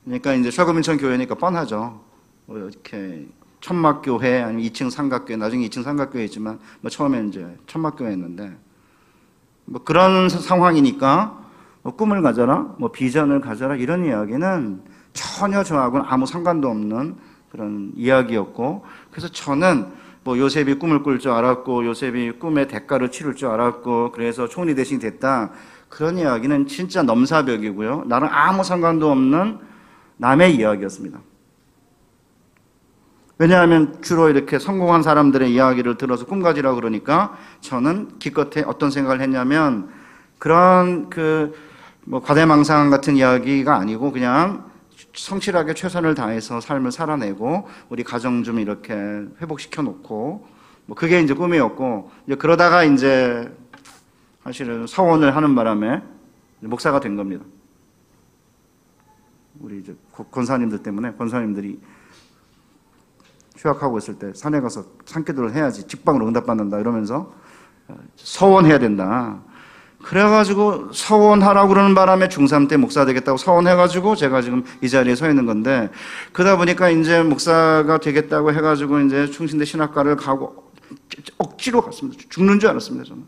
그러니까 0.04 0.34
이제 0.34 0.50
철거민천 0.50 0.96
교회니까 0.98 1.36
뻔하죠. 1.36 2.02
뭐 2.46 2.58
이렇게 2.58 3.28
천막교회 3.60 4.42
아니면 4.42 4.64
2층 4.64 4.90
삼각교회 4.90 5.36
나중에 5.36 5.68
2층 5.68 5.84
삼각교회지만 5.84 6.58
뭐 6.80 6.90
처음에 6.90 7.24
이제 7.28 7.46
천막교회였는데 7.68 8.56
뭐 9.66 9.84
그런 9.84 10.28
사- 10.28 10.40
상황이니까 10.40 11.40
뭐 11.82 11.94
꿈을 11.94 12.22
가져라, 12.22 12.74
뭐 12.78 12.90
비전을 12.90 13.40
가져라 13.40 13.76
이런 13.76 14.04
이야기는 14.04 14.82
전혀 15.12 15.62
저하고는 15.62 16.06
아무 16.08 16.26
상관도 16.26 16.68
없는 16.68 17.16
그런 17.52 17.92
이야기였고 17.96 18.84
그래서 19.10 19.28
저는 19.28 19.86
뭐 20.24 20.38
요셉이 20.38 20.74
꿈을 20.78 21.02
꿀 21.02 21.18
줄 21.18 21.32
알았고 21.32 21.84
요셉이 21.86 22.32
꿈의 22.38 22.66
대가를 22.66 23.10
치를 23.10 23.36
줄 23.36 23.48
알았고 23.48 24.12
그래서 24.12 24.48
총리 24.48 24.74
대신이 24.74 25.00
됐다. 25.00 25.50
그런 25.88 26.16
이야기는 26.16 26.66
진짜 26.66 27.02
넘사벽이고요. 27.02 28.04
나랑 28.06 28.30
아무 28.32 28.64
상관도 28.64 29.10
없는 29.10 29.58
남의 30.16 30.56
이야기였습니다. 30.56 31.20
왜냐하면 33.38 34.00
주로 34.00 34.30
이렇게 34.30 34.58
성공한 34.58 35.02
사람들의 35.02 35.52
이야기를 35.52 35.98
들어서 35.98 36.24
꿈가지라 36.24 36.74
그러니까 36.74 37.36
저는 37.60 38.18
기껏해 38.18 38.64
어떤 38.66 38.90
생각을 38.90 39.20
했냐면 39.20 39.90
그런 40.38 41.10
그 41.10 41.72
뭐 42.04 42.20
과대망상 42.20 42.90
같은 42.90 43.16
이야기가 43.16 43.76
아니고 43.76 44.12
그냥 44.12 44.70
성실하게 45.14 45.74
최선을 45.74 46.14
다해서 46.14 46.60
삶을 46.60 46.90
살아내고 46.92 47.68
우리 47.88 48.02
가정 48.02 48.42
좀 48.42 48.58
이렇게 48.58 48.94
회복시켜 49.40 49.82
놓고 49.82 50.46
뭐 50.86 50.96
그게 50.96 51.20
이제 51.20 51.34
꿈이었고 51.34 52.10
이제 52.26 52.34
그러다가 52.34 52.84
이제 52.84 53.52
사실은 54.42 54.86
서원을 54.86 55.36
하는 55.36 55.54
바람에 55.54 56.02
목사가 56.60 57.00
된 57.00 57.16
겁니다. 57.16 57.44
우리 59.60 59.78
이제 59.78 59.94
고- 60.10 60.24
권사님들 60.24 60.82
때문에 60.82 61.12
권사님들이 61.12 61.78
휴학하고 63.56 63.98
있을 63.98 64.18
때 64.18 64.32
산에 64.34 64.60
가서 64.60 64.84
산기도를 65.04 65.54
해야지 65.54 65.86
직방으로 65.86 66.26
응답받는다 66.26 66.80
이러면서 66.80 67.32
어, 67.88 67.96
서원해야 68.16 68.78
된다. 68.78 69.40
그래가지고 70.02 70.92
서원하라고 70.92 71.68
그러는 71.68 71.94
바람에 71.94 72.28
중3 72.28 72.68
때 72.68 72.76
목사 72.76 73.04
되겠다고 73.04 73.38
서원해가지고 73.38 74.16
제가 74.16 74.42
지금 74.42 74.64
이 74.80 74.88
자리에 74.88 75.14
서 75.14 75.28
있는 75.28 75.46
건데 75.46 75.90
그러다 76.32 76.56
보니까 76.56 76.90
이제 76.90 77.22
목사가 77.22 77.98
되겠다고 77.98 78.52
해가지고 78.52 79.00
이제 79.00 79.26
충신대 79.26 79.64
신학과를 79.64 80.16
가고 80.16 80.72
억지로 81.38 81.82
갔습니다. 81.82 82.22
죽는 82.28 82.58
줄 82.58 82.70
알았습니다 82.70 83.04
저는. 83.04 83.24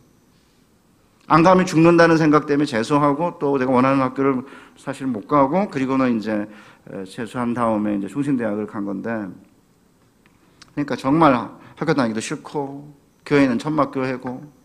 안 1.26 1.42
가면 1.42 1.64
죽는다는 1.64 2.18
생각 2.18 2.46
때문에 2.46 2.66
재수하고 2.66 3.38
또 3.38 3.58
제가 3.58 3.72
원하는 3.72 4.00
학교를 4.00 4.42
사실 4.76 5.06
못 5.06 5.26
가고 5.26 5.68
그리고는 5.68 6.18
이제 6.18 6.46
에, 6.92 7.04
재수한 7.04 7.54
다음에 7.54 7.96
이제 7.96 8.08
충신대학을 8.08 8.66
간 8.66 8.84
건데 8.84 9.10
그러니까 10.74 10.96
정말 10.96 11.48
학교 11.76 11.94
다니기도 11.94 12.20
싫고 12.20 12.94
교회는 13.24 13.58
천막교회고 13.58 14.63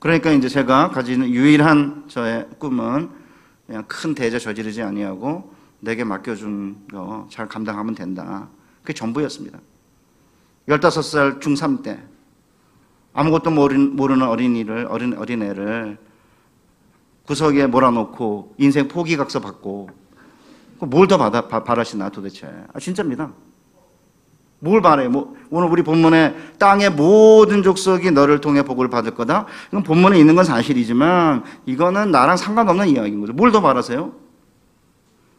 그러니까 0.00 0.32
이제 0.32 0.48
제가 0.48 0.90
가지는 0.90 1.28
유일한 1.28 2.04
저의 2.08 2.48
꿈은 2.58 3.10
그냥 3.66 3.84
큰 3.86 4.14
대죄 4.14 4.38
저지르지 4.38 4.82
아니하고 4.82 5.54
내게 5.80 6.04
맡겨준 6.04 6.88
거 6.90 7.26
잘 7.30 7.46
감당하면 7.48 7.94
된다. 7.94 8.48
그게 8.82 8.92
전부였습니다. 8.94 9.58
15살 10.68 11.40
중3 11.40 11.82
때 11.82 12.02
아무것도 13.12 13.50
모르는, 13.50 14.22
어린이를 14.22 14.86
어린 14.88 15.16
어린애를 15.16 15.98
구석에 17.26 17.66
몰아놓고 17.66 18.54
인생 18.58 18.88
포기각서 18.88 19.40
받고 19.40 19.90
뭘더 20.78 21.18
받아 21.18 21.46
바- 21.48 21.62
바라시나 21.62 22.08
도대체? 22.08 22.46
아 22.72 22.78
진짜입니다. 22.80 23.32
뭘 24.60 24.82
바래? 24.82 25.08
뭐 25.08 25.34
오늘 25.50 25.68
우리 25.68 25.82
본문에 25.82 26.34
땅의 26.58 26.90
모든 26.90 27.62
족속이 27.62 28.10
너를 28.12 28.40
통해 28.40 28.62
복을 28.62 28.88
받을 28.90 29.14
거다. 29.14 29.46
이건 29.68 29.82
본문에 29.82 30.18
있는 30.18 30.34
건 30.36 30.44
사실이지만 30.44 31.42
이거는 31.66 32.10
나랑 32.10 32.36
상관없는 32.36 32.88
이야기인 32.88 33.20
거죠. 33.20 33.32
뭘 33.32 33.50
더 33.50 33.60
바라세요? 33.60 34.12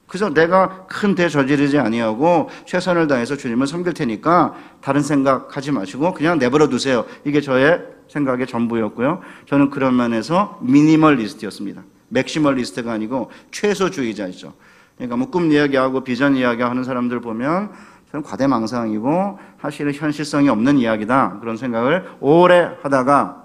그래서 0.07 0.33
내가 0.33 0.85
큰 0.87 1.15
대 1.15 1.29
저지르지 1.29 1.77
아니하고 1.77 2.49
최선을 2.65 3.07
다해서 3.07 3.37
주님을 3.37 3.65
섬길 3.67 3.93
테니까 3.93 4.53
다른 4.81 5.01
생각하지 5.01 5.71
마시고 5.71 6.13
그냥 6.13 6.37
내버려 6.37 6.67
두세요. 6.67 7.05
이게 7.23 7.39
저의 7.39 7.79
생각의 8.09 8.47
전부였고요. 8.47 9.21
저는 9.47 9.69
그런 9.69 9.95
면에서 9.95 10.59
미니멀리스트였습니다. 10.61 11.83
maximalist가 12.10 12.91
아니고 12.91 13.31
최소주의자이죠. 13.51 14.53
그러니까 14.97 15.15
뭐 15.15 15.31
꿈 15.31 15.49
이야기하고 15.51 16.03
비전 16.03 16.35
이야기하는 16.35 16.83
사람들 16.83 17.21
보면 17.21 17.71
저는 18.12 18.24
과대망상이고 18.24 19.39
사실은 19.62 19.94
현실성이 19.94 20.50
없는 20.50 20.77
이야기다 20.77 21.39
그런 21.39 21.56
생각을 21.58 22.06
오래 22.20 22.72
하다가 22.82 23.41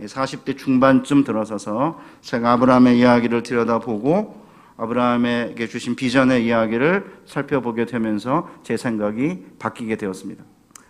40대 0.00 0.56
중반쯤 0.58 1.24
들어서서 1.24 2.00
제가 2.20 2.52
아브라함의 2.52 2.98
이야기를 2.98 3.42
들여다보고 3.42 4.42
아브라함에게 4.76 5.66
주신 5.68 5.94
비전의 5.94 6.44
이야기를 6.44 7.20
살펴보게 7.24 7.86
되면서 7.86 8.48
제 8.62 8.76
생각이 8.76 9.46
바뀌게 9.58 9.96
되었습니다. 9.96 10.44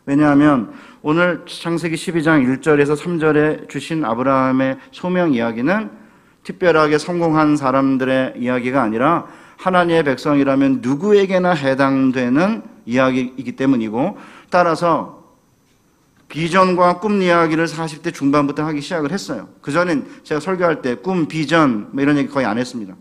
왜냐하면 0.06 0.72
오늘 1.02 1.44
창세기 1.46 1.94
12장 1.94 2.44
1절에서 2.60 2.96
3절에 2.96 3.68
주신 3.68 4.04
아브라함의 4.04 4.78
소명 4.90 5.32
이야기는 5.34 5.90
특별하게 6.42 6.98
성공한 6.98 7.56
사람들의 7.56 8.34
이야기가 8.36 8.82
아니라 8.82 9.26
하나님의 9.58 10.02
백성이라면 10.04 10.78
누구에게나 10.82 11.52
해당되는 11.52 12.71
이야기이기 12.86 13.52
때문이고 13.52 14.18
따라서 14.50 15.22
비전과 16.28 17.00
꿈 17.00 17.20
이야기를 17.20 17.66
40대 17.66 18.14
중반부터 18.14 18.64
하기 18.64 18.80
시작을 18.80 19.12
했어요. 19.12 19.48
그전엔 19.60 20.06
제가 20.22 20.40
설교할 20.40 20.80
때 20.80 20.94
꿈, 20.94 21.28
비전 21.28 21.90
뭐 21.92 22.02
이런 22.02 22.16
얘기 22.16 22.28
거의 22.30 22.46
안 22.46 22.58
했습니다. 22.58 22.94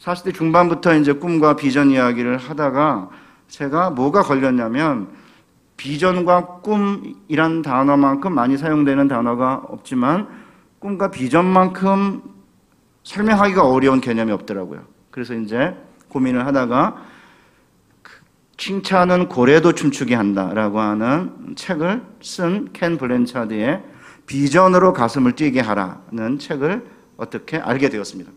40대 0.00 0.34
중반부터 0.34 0.96
이제 0.96 1.14
꿈과 1.14 1.56
비전 1.56 1.90
이야기를 1.90 2.36
하다가 2.36 3.08
제가 3.48 3.90
뭐가 3.90 4.22
걸렸냐면 4.22 5.08
비전과 5.78 6.60
꿈이란 6.60 7.62
단어만큼 7.62 8.34
많이 8.34 8.58
사용되는 8.58 9.08
단어가 9.08 9.62
없지만 9.68 10.28
꿈과 10.80 11.10
비전만큼 11.10 12.22
설명하기가 13.02 13.66
어려운 13.66 14.02
개념이 14.02 14.30
없더라고요. 14.32 14.82
그래서 15.10 15.34
이제 15.34 15.74
고민을 16.08 16.46
하다가 16.46 16.96
그 16.96 17.13
칭찬은 18.56 19.28
고래도 19.28 19.72
춤추게 19.72 20.14
한다라고 20.14 20.80
하는 20.80 21.32
책을 21.56 22.02
쓴 22.22 22.68
켄 22.72 22.98
블렌차드의 22.98 23.82
비전으로 24.26 24.92
가슴을 24.92 25.32
뛰게 25.32 25.60
하라는 25.60 26.38
책을 26.38 26.84
어떻게 27.16 27.58
알게 27.58 27.88
되었습니다. 27.88 28.30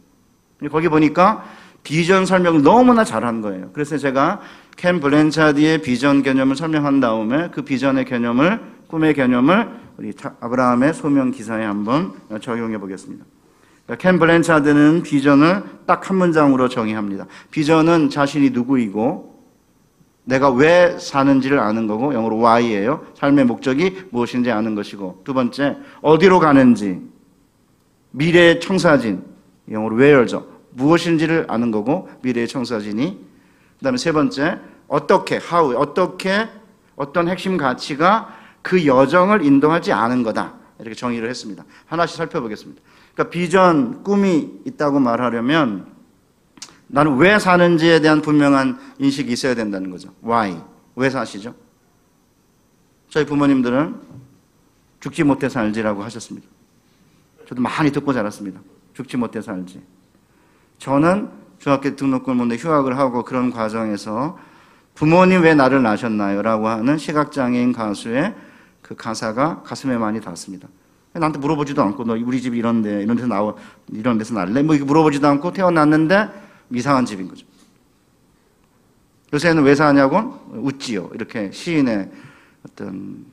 거기 0.71 0.89
보니까 0.89 1.45
비전 1.83 2.25
설명을 2.25 2.63
너무나 2.63 3.03
잘한 3.03 3.41
거예요. 3.41 3.69
그래서 3.73 3.97
제가 3.97 4.41
켄 4.75 4.99
블렌차드의 4.99 5.81
비전 5.81 6.23
개념을 6.23 6.55
설명한 6.55 6.99
다음에 6.99 7.49
그 7.51 7.61
비전의 7.61 8.05
개념을 8.05 8.59
꿈의 8.87 9.13
개념을 9.13 9.69
우리 9.97 10.13
아브라함의 10.39 10.93
소명 10.93 11.31
기사에 11.31 11.63
한번 11.63 12.13
적용해 12.41 12.77
보겠습니다. 12.79 13.23
그러니까 13.85 14.01
켄 14.01 14.19
블렌차드는 14.19 15.03
비전을 15.03 15.63
딱 15.85 16.09
한 16.09 16.17
문장으로 16.17 16.67
정의합니다. 16.69 17.25
비전은 17.51 18.09
자신이 18.09 18.49
누구이고 18.49 19.36
내가 20.27 20.49
왜 20.49 20.97
사는지를 20.99 21.57
아는 21.57 21.87
거고 21.87 22.13
영어로 22.13 22.37
why예요. 22.37 23.05
삶의 23.15 23.45
목적이 23.45 24.07
무엇인지 24.11 24.51
아는 24.51 24.75
것이고 24.75 25.21
두 25.23 25.33
번째 25.33 25.77
어디로 26.01 26.39
가는지 26.39 27.01
미래의 28.11 28.59
청사진 28.59 29.23
영어로 29.71 29.95
where죠. 29.95 30.45
무엇인지를 30.71 31.45
아는 31.47 31.71
거고 31.71 32.09
미래의 32.23 32.49
청사진이 32.49 33.25
그다음에 33.77 33.97
세 33.97 34.11
번째 34.11 34.59
어떻게 34.89 35.37
how 35.37 35.77
어떻게 35.77 36.49
어떤 36.97 37.29
핵심 37.29 37.55
가치가 37.55 38.35
그 38.61 38.85
여정을 38.85 39.45
인도하지 39.45 39.93
않은 39.93 40.23
거다 40.23 40.55
이렇게 40.79 40.93
정의를 40.93 41.29
했습니다. 41.29 41.63
하나씩 41.85 42.17
살펴보겠습니다. 42.17 42.81
그러니까 43.13 43.31
비전 43.31 44.03
꿈이 44.03 44.51
있다고 44.65 44.99
말하려면 44.99 45.96
나는 46.87 47.17
왜 47.17 47.37
사는지에 47.37 47.99
대한 47.99 48.21
분명한 48.21 48.79
인식이 48.99 49.31
있어야 49.31 49.55
된다는 49.55 49.91
거죠. 49.91 50.09
Why? 50.23 50.61
왜 50.95 51.09
사시죠? 51.09 51.53
저희 53.09 53.25
부모님들은 53.25 53.95
죽지 54.99 55.23
못해 55.23 55.49
살지라고 55.49 56.03
하셨습니다. 56.03 56.47
저도 57.47 57.61
많이 57.61 57.91
듣고 57.91 58.13
자랐습니다. 58.13 58.59
죽지 58.93 59.17
못해 59.17 59.41
살지. 59.41 59.81
저는 60.79 61.29
중학교 61.59 61.95
등록금 61.95 62.37
문제 62.37 62.55
휴학을 62.55 62.97
하고 62.97 63.23
그런 63.23 63.51
과정에서 63.51 64.37
부모님 64.95 65.43
왜 65.43 65.53
나를 65.53 65.83
낳으셨나요? 65.83 66.41
라고 66.41 66.67
하는 66.67 66.97
시각장애인 66.97 67.71
가수의 67.73 68.35
그 68.81 68.95
가사가 68.95 69.61
가슴에 69.63 69.97
많이 69.97 70.19
닿습니다. 70.19 70.67
나한테 71.13 71.39
물어보지도 71.39 71.81
않고 71.81 72.03
너 72.03 72.13
우리 72.13 72.41
집 72.41 72.55
이런데 72.55 73.01
이런 73.03 73.15
데서 73.15 73.27
나와 73.27 73.53
이런 73.91 74.17
데서 74.17 74.33
날래? 74.33 74.61
뭐 74.63 74.75
물어보지도 74.75 75.27
않고 75.27 75.51
태어났는데 75.51 76.46
이상한 76.71 77.05
집인 77.05 77.27
거죠. 77.27 77.45
요새는 79.33 79.63
왜 79.63 79.75
사냐고 79.75 80.17
웃지요. 80.51 81.11
이렇게 81.13 81.51
시인의 81.51 82.09
어떤 82.67 83.25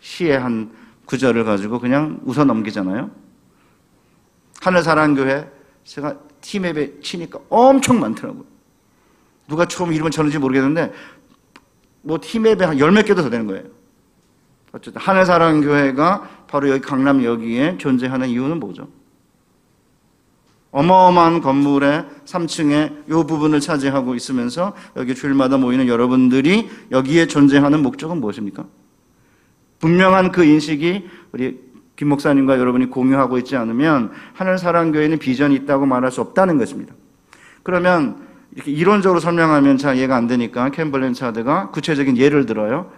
시의 0.00 0.38
한 0.38 0.72
구절을 1.04 1.44
가지고 1.44 1.78
그냥 1.80 2.20
웃어 2.24 2.44
넘기잖아요. 2.44 3.10
하늘사랑교회 4.60 5.50
제가 5.84 6.16
티맵에 6.40 7.00
치니까 7.00 7.38
엄청 7.48 8.00
많더라고요. 8.00 8.44
누가 9.48 9.66
처음 9.66 9.92
이름을 9.92 10.10
쳤는지 10.10 10.38
모르겠는데 10.38 10.92
뭐 12.02 12.18
티맵에 12.20 12.64
한 12.64 12.78
열 12.78 12.92
몇 12.92 13.04
개도 13.04 13.22
더 13.22 13.30
되는 13.30 13.46
거예요. 13.46 13.64
어쨌든 14.72 15.00
하늘사랑교회가 15.02 16.46
바로 16.46 16.68
여기 16.70 16.80
강남 16.80 17.24
여기에 17.24 17.78
존재하는 17.78 18.28
이유는 18.28 18.60
뭐죠? 18.60 18.88
어마어마한 20.72 21.40
건물의 21.40 22.06
3층에 22.24 23.08
이 23.08 23.10
부분을 23.10 23.60
차지하고 23.60 24.14
있으면서 24.14 24.74
여기 24.96 25.14
주일마다 25.14 25.56
모이는 25.56 25.88
여러분들이 25.88 26.70
여기에 26.92 27.26
존재하는 27.26 27.82
목적은 27.82 28.18
무엇입니까? 28.20 28.64
분명한 29.80 30.30
그 30.30 30.44
인식이 30.44 31.08
우리 31.32 31.58
김 31.96 32.08
목사님과 32.08 32.58
여러분이 32.58 32.86
공유하고 32.86 33.38
있지 33.38 33.56
않으면 33.56 34.12
하늘 34.32 34.58
사랑교회는 34.58 35.18
비전이 35.18 35.54
있다고 35.56 35.86
말할 35.86 36.10
수 36.10 36.20
없다는 36.20 36.56
것입니다. 36.56 36.94
그러면 37.62 38.26
이렇게 38.54 38.70
이론적으로 38.70 39.20
설명하면 39.20 39.76
잘 39.76 39.96
이해가 39.96 40.16
안 40.16 40.26
되니까 40.26 40.70
캠블렌 40.70 41.14
차드가 41.14 41.70
구체적인 41.70 42.16
예를 42.16 42.46
들어요. 42.46 42.90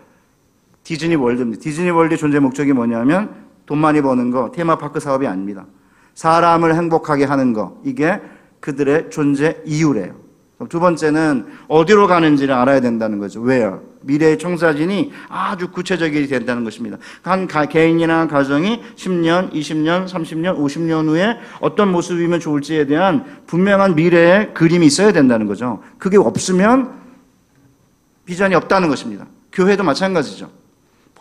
디즈니 0.84 1.14
월드입니다. 1.14 1.60
디즈니 1.60 1.90
월드의 1.90 2.18
존재 2.18 2.38
목적이 2.38 2.72
뭐냐면 2.72 3.34
돈 3.66 3.78
많이 3.78 4.02
버는 4.02 4.30
거, 4.30 4.50
테마파크 4.52 5.00
사업이 5.00 5.26
아닙니다. 5.26 5.66
사람을 6.14 6.74
행복하게 6.74 7.24
하는 7.24 7.52
거. 7.52 7.80
이게 7.84 8.20
그들의 8.60 9.10
존재 9.10 9.60
이유래요. 9.64 10.22
두 10.68 10.78
번째는 10.78 11.46
어디로 11.68 12.06
가는지를 12.06 12.54
알아야 12.54 12.80
된다는 12.80 13.18
거죠. 13.18 13.40
where. 13.40 13.78
미래의 14.04 14.38
청사진이 14.38 15.12
아주 15.28 15.70
구체적이 15.70 16.26
된다는 16.26 16.64
것입니다. 16.64 16.98
한 17.22 17.46
개인이나 17.46 18.26
가정이 18.26 18.82
10년, 18.96 19.52
20년, 19.52 20.08
30년, 20.08 20.58
50년 20.58 21.08
후에 21.08 21.38
어떤 21.60 21.92
모습이면 21.92 22.40
좋을지에 22.40 22.86
대한 22.86 23.24
분명한 23.46 23.94
미래의 23.94 24.54
그림이 24.54 24.86
있어야 24.86 25.12
된다는 25.12 25.46
거죠. 25.46 25.82
그게 25.98 26.16
없으면 26.16 26.90
비전이 28.24 28.54
없다는 28.54 28.88
것입니다. 28.88 29.26
교회도 29.52 29.84
마찬가지죠. 29.84 30.50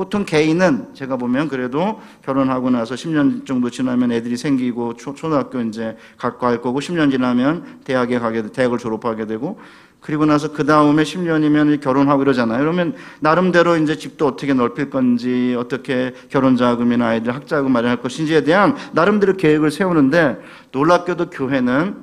보통 0.01 0.25
개인은 0.25 0.95
제가 0.95 1.15
보면 1.15 1.47
그래도 1.47 2.01
결혼하고 2.23 2.71
나서 2.71 2.95
10년 2.95 3.45
정도 3.45 3.69
지나면 3.69 4.11
애들이 4.11 4.35
생기고 4.35 4.95
초, 4.95 5.13
초등학교 5.13 5.61
이제 5.61 5.95
갈 6.17 6.39
거고 6.39 6.79
10년 6.79 7.11
지나면 7.11 7.81
대학에 7.83 8.17
가게 8.17 8.41
돼, 8.41 8.51
대학을 8.51 8.79
졸업하게 8.79 9.27
되고 9.27 9.59
그리고 9.99 10.25
나서 10.25 10.53
그 10.53 10.65
다음에 10.65 11.03
10년이면 11.03 11.81
결혼하고 11.81 12.23
이러잖아요. 12.23 12.57
그러면 12.57 12.95
나름대로 13.19 13.77
이제 13.77 13.95
집도 13.95 14.25
어떻게 14.25 14.55
넓힐 14.55 14.89
건지 14.89 15.55
어떻게 15.55 16.15
결혼 16.29 16.57
자금이나 16.57 17.09
아이들 17.09 17.35
학자금 17.35 17.71
마련할 17.71 18.01
것인지에 18.01 18.43
대한 18.43 18.75
나름대로 18.93 19.37
계획을 19.37 19.69
세우는데 19.69 20.39
놀랍게도 20.71 21.29
교회는 21.29 21.95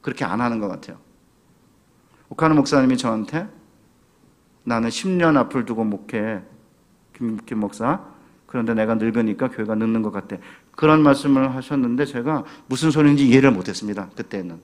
그렇게 0.00 0.24
안 0.24 0.40
하는 0.40 0.58
것 0.58 0.66
같아요. 0.66 0.96
오카노 2.28 2.56
목사님이 2.56 2.96
저한테 2.96 3.46
나는 4.64 4.88
10년 4.88 5.36
앞을 5.36 5.64
두고 5.64 5.84
목회 5.84 6.42
김, 7.16 7.38
김 7.46 7.58
목사. 7.58 8.00
그런데 8.46 8.74
내가 8.74 8.94
늙으니까 8.94 9.48
교회가 9.48 9.74
늙는 9.74 10.02
것 10.02 10.12
같아. 10.12 10.36
그런 10.74 11.02
말씀을 11.02 11.54
하셨는데 11.54 12.04
제가 12.04 12.44
무슨 12.66 12.90
소리인지 12.90 13.26
이해를 13.26 13.50
못했습니다. 13.50 14.08
그때는. 14.14 14.60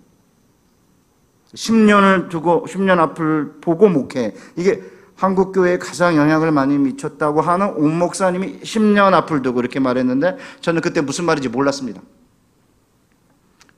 10년을 1.54 2.28
두고 2.28 2.66
10년 2.66 2.98
앞을 2.98 3.54
보고 3.60 3.88
목회. 3.88 4.34
이게 4.56 4.82
한국 5.16 5.52
교회에 5.52 5.78
가장 5.78 6.16
영향을 6.16 6.50
많이 6.50 6.78
미쳤다고 6.78 7.40
하는 7.40 7.68
옥 7.76 7.88
목사님이 7.88 8.60
10년 8.60 9.12
앞을 9.14 9.42
두고 9.42 9.60
이렇게 9.60 9.78
말했는데 9.78 10.36
저는 10.60 10.80
그때 10.80 11.00
무슨 11.00 11.24
말인지 11.26 11.48
몰랐습니다. 11.48 12.00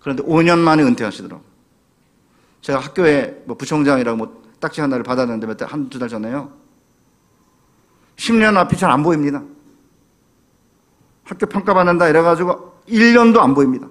그런데 0.01 0.23
5년 0.23 0.59
만에 0.59 0.83
은퇴하시더라고요. 0.83 1.45
제가 2.61 2.79
학교에 2.79 3.43
뭐 3.47 3.57
부총장이라고 3.57 4.17
뭐 4.17 4.43
딱지 4.61 4.81
하나를 4.81 5.03
받았는데 5.03 5.47
몇 5.47 5.57
달, 5.57 5.69
한두 5.69 5.99
달 5.99 6.09
전에요. 6.09 6.64
10년 8.17 8.57
앞이 8.57 8.77
잘 8.77 8.91
안 8.91 9.03
보입니다. 9.03 9.43
학교 11.25 11.47
평가받는다 11.47 12.09
이래가지고 12.09 12.83
1년도 12.89 13.39
안 13.39 13.55
보입니다. 13.55 13.89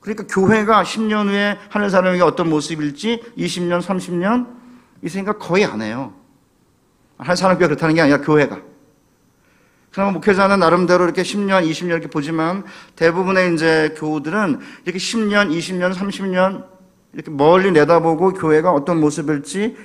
그러니까 0.00 0.26
교회가 0.26 0.82
10년 0.82 1.28
후에 1.28 1.58
하는 1.68 1.90
사람에게 1.90 2.22
어떤 2.22 2.48
모습일지 2.50 3.22
20년, 3.36 3.80
30년 3.80 4.48
이 5.02 5.08
생각 5.08 5.38
거의 5.38 5.64
안 5.64 5.80
해요. 5.82 6.14
한 7.18 7.36
사람교회 7.36 7.68
그렇다는 7.68 7.94
게 7.94 8.00
아니라 8.00 8.20
교회가. 8.20 8.60
그러면 9.92 10.14
목회자는 10.14 10.58
나름대로 10.58 11.04
이렇게 11.04 11.22
10년, 11.22 11.68
20년 11.68 11.90
이렇게 11.90 12.08
보지만 12.08 12.64
대부분의 12.96 13.54
이제 13.54 13.94
교우들은 13.96 14.58
이렇게 14.84 14.98
10년, 14.98 15.50
20년, 15.50 15.94
30년 15.94 16.66
이렇게 17.12 17.30
멀리 17.30 17.70
내다보고 17.70 18.32
교회가 18.32 18.72
어떤 18.72 19.00
모습일지 19.00 19.76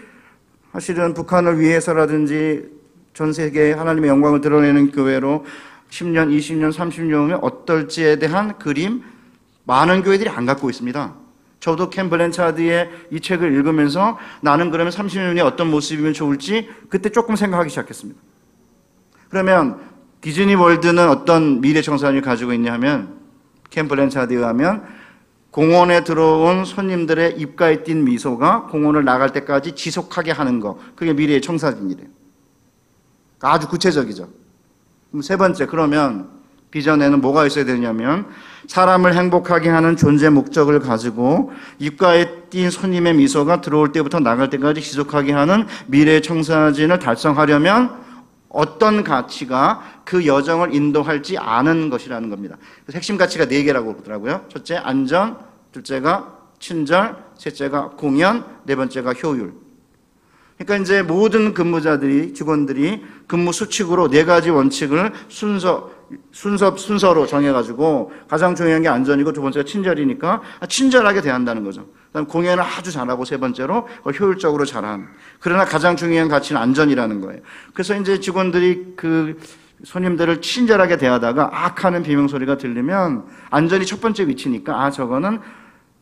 사실은 0.78 1.16
북한을 1.16 1.60
위해서라든지 1.60 2.70
전 3.16 3.34
세계에 3.34 3.74
하나님의 3.74 4.12
영광을 4.12 4.42
드러내는 4.42 4.92
교회로 4.92 5.44
10년, 5.90 6.30
20년, 6.30 6.72
30년 6.72 7.30
후에 7.30 7.40
어떨지에 7.42 8.20
대한 8.20 8.60
그림 8.60 9.02
많은 9.64 10.04
교회들이 10.04 10.30
안 10.30 10.46
갖고 10.46 10.70
있습니다. 10.70 11.16
저도 11.60 11.90
켄 11.90 12.12
블렌차드의 12.12 12.92
이 13.10 13.20
책을 13.20 13.54
읽으면서 13.54 14.20
나는 14.42 14.70
그러면 14.70 14.94
30년 14.94 15.34
후에 15.34 15.42
어떤 15.42 15.72
모습이면 15.72 16.14
좋을지 16.14 16.70
그때 16.90 17.10
조금 17.10 17.36
생각하기 17.36 17.72
시작했습니다. 17.72 18.22
그러면 19.30 19.80
디즈니 20.22 20.54
월드는 20.54 21.10
어떤 21.10 21.60
미래 21.60 21.82
청사진을 21.82 22.22
가지고 22.22 22.54
있냐 22.54 22.72
하면 22.74 23.18
켄 23.72 23.88
블렌차드에 23.88 24.38
의하면 24.38 24.86
공원에 25.58 26.04
들어온 26.04 26.66
손님들의 26.66 27.40
입가에 27.40 27.82
띈 27.82 28.04
미소가 28.04 28.68
공원을 28.68 29.04
나갈 29.04 29.32
때까지 29.32 29.72
지속하게 29.72 30.32
하는 30.32 30.60
거. 30.60 30.78
그게 30.96 31.14
미래의 31.14 31.42
청사진이래요. 31.42 32.06
아주 33.42 33.68
구체적이죠. 33.68 34.30
그럼 35.10 35.24
세 35.24 35.36
번째, 35.36 35.66
그러면 35.66 36.30
비전에는 36.70 37.22
뭐가 37.22 37.48
있어야 37.48 37.66
되냐면 37.66 38.28
사람을 38.68 39.16
행복하게 39.16 39.70
하는 39.70 39.96
존재 39.96 40.30
목적을 40.30 40.80
가지고 40.80 41.52
입가에 41.80 42.50
띈 42.52 42.70
손님의 42.70 43.16
미소가 43.16 43.62
들어올 43.62 43.92
때부터 43.92 44.20
나갈 44.20 44.52
때까지 44.52 44.80
지속하게 44.82 45.32
하는 45.32 45.66
미래의 45.88 46.22
청사진을 46.22 47.00
달성하려면 47.00 48.07
어떤 48.50 49.04
가치가 49.04 49.82
그 50.06 50.26
여정을 50.26 50.74
인도할지 50.74 51.38
아는 51.38 51.90
것이라는 51.90 52.30
겁니다. 52.30 52.58
핵심 52.94 53.18
가치가 53.18 53.46
네 53.46 53.64
개라고 53.64 53.94
그러더라고요. 53.94 54.46
첫째, 54.50 54.78
안전. 54.78 55.38
둘째가 55.72 56.38
친절. 56.60 57.16
셋째가 57.36 57.92
공연. 57.98 58.46
네 58.66 58.76
번째가 58.76 59.14
효율. 59.14 59.54
그러니까 60.58 60.78
이제 60.78 61.04
모든 61.04 61.54
근무자들이, 61.54 62.34
직원들이 62.34 63.04
근무 63.28 63.52
수칙으로 63.52 64.10
네 64.10 64.26
가지 64.26 64.50
원칙을 64.50 65.14
순서, 65.28 65.92
순서, 66.32 66.76
순서로 66.76 67.28
정해가지고 67.28 68.12
가장 68.28 68.56
중요한 68.56 68.82
게 68.82 68.88
안전이고 68.88 69.34
두 69.34 69.42
번째가 69.42 69.66
친절이니까 69.66 70.42
친절하게 70.68 71.22
대한다는 71.22 71.64
거죠. 71.64 71.86
그다음 72.18 72.26
공연을 72.26 72.64
아주 72.64 72.92
잘하고 72.92 73.26
세 73.26 73.38
번째로 73.38 73.88
효율적으로 74.20 74.66
잘한. 74.66 75.08
그러나 75.40 75.66
가장 75.66 75.96
중요한 75.96 76.28
가치는 76.28 76.60
안전이라는 76.60 77.22
거예요. 77.22 77.42
그래서 77.74 77.96
이제 77.96 78.20
직원들이 78.20 78.94
그 78.96 79.40
손님들을 79.84 80.42
친절하게 80.42 80.98
대하다가 80.98 81.52
악 81.54 81.86
하는 81.86 82.02
비명 82.02 82.28
소리가 82.28 82.58
들리면 82.58 83.26
안전이 83.52 83.86
첫 83.86 84.02
번째 84.02 84.28
위치니까 84.28 84.82
아 84.82 84.90
저거는 84.90 85.40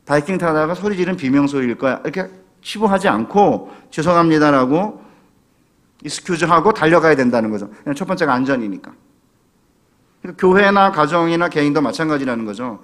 바이킹 0.06 0.38
타다가 0.38 0.74
소리 0.76 0.96
지른 0.96 1.18
비명 1.18 1.48
소리일 1.48 1.78
거야. 1.78 2.00
이렇게 2.06 2.30
치부하지 2.62 3.10
않고 3.10 3.74
죄송합니다라고 3.92 5.04
이스큐즈하고 6.04 6.72
달려가야 6.74 7.16
된다는 7.16 7.52
거죠. 7.52 7.70
첫 7.96 8.06
번째가 8.06 8.34
안전이니까. 8.34 8.92
교회나 10.38 10.92
가정이나 10.92 11.50
개인도 11.50 11.82
마찬가지라는 11.82 12.46
거죠. 12.46 12.82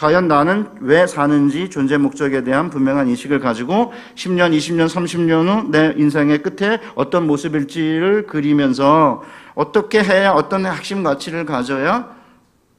과연 0.00 0.28
나는 0.28 0.66
왜 0.80 1.06
사는지 1.06 1.68
존재 1.68 1.98
목적에 1.98 2.42
대한 2.42 2.70
분명한 2.70 3.06
인식을 3.08 3.38
가지고 3.38 3.92
10년, 4.14 4.56
20년, 4.56 4.86
30년 4.88 5.46
후 5.46 5.70
내 5.70 5.92
인생의 5.94 6.42
끝에 6.42 6.80
어떤 6.94 7.26
모습일지를 7.26 8.26
그리면서 8.26 9.22
어떻게 9.54 10.02
해야 10.02 10.32
어떤 10.32 10.64
핵심 10.64 11.02
가치를 11.02 11.44
가져야 11.44 12.16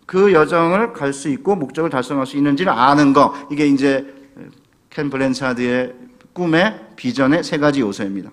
그 0.07 0.33
여정을 0.33 0.93
갈 0.93 1.13
수 1.13 1.29
있고 1.29 1.55
목적을 1.55 1.91
달성할 1.91 2.25
수 2.25 2.37
있는지를 2.37 2.71
아는 2.71 3.13
거. 3.13 3.35
이게 3.51 3.67
이제 3.67 4.11
켄 4.89 5.11
블렌차드의 5.11 5.93
꿈의 6.33 6.87
비전의 6.95 7.43
세 7.43 7.59
가지 7.59 7.81
요소입니다. 7.81 8.31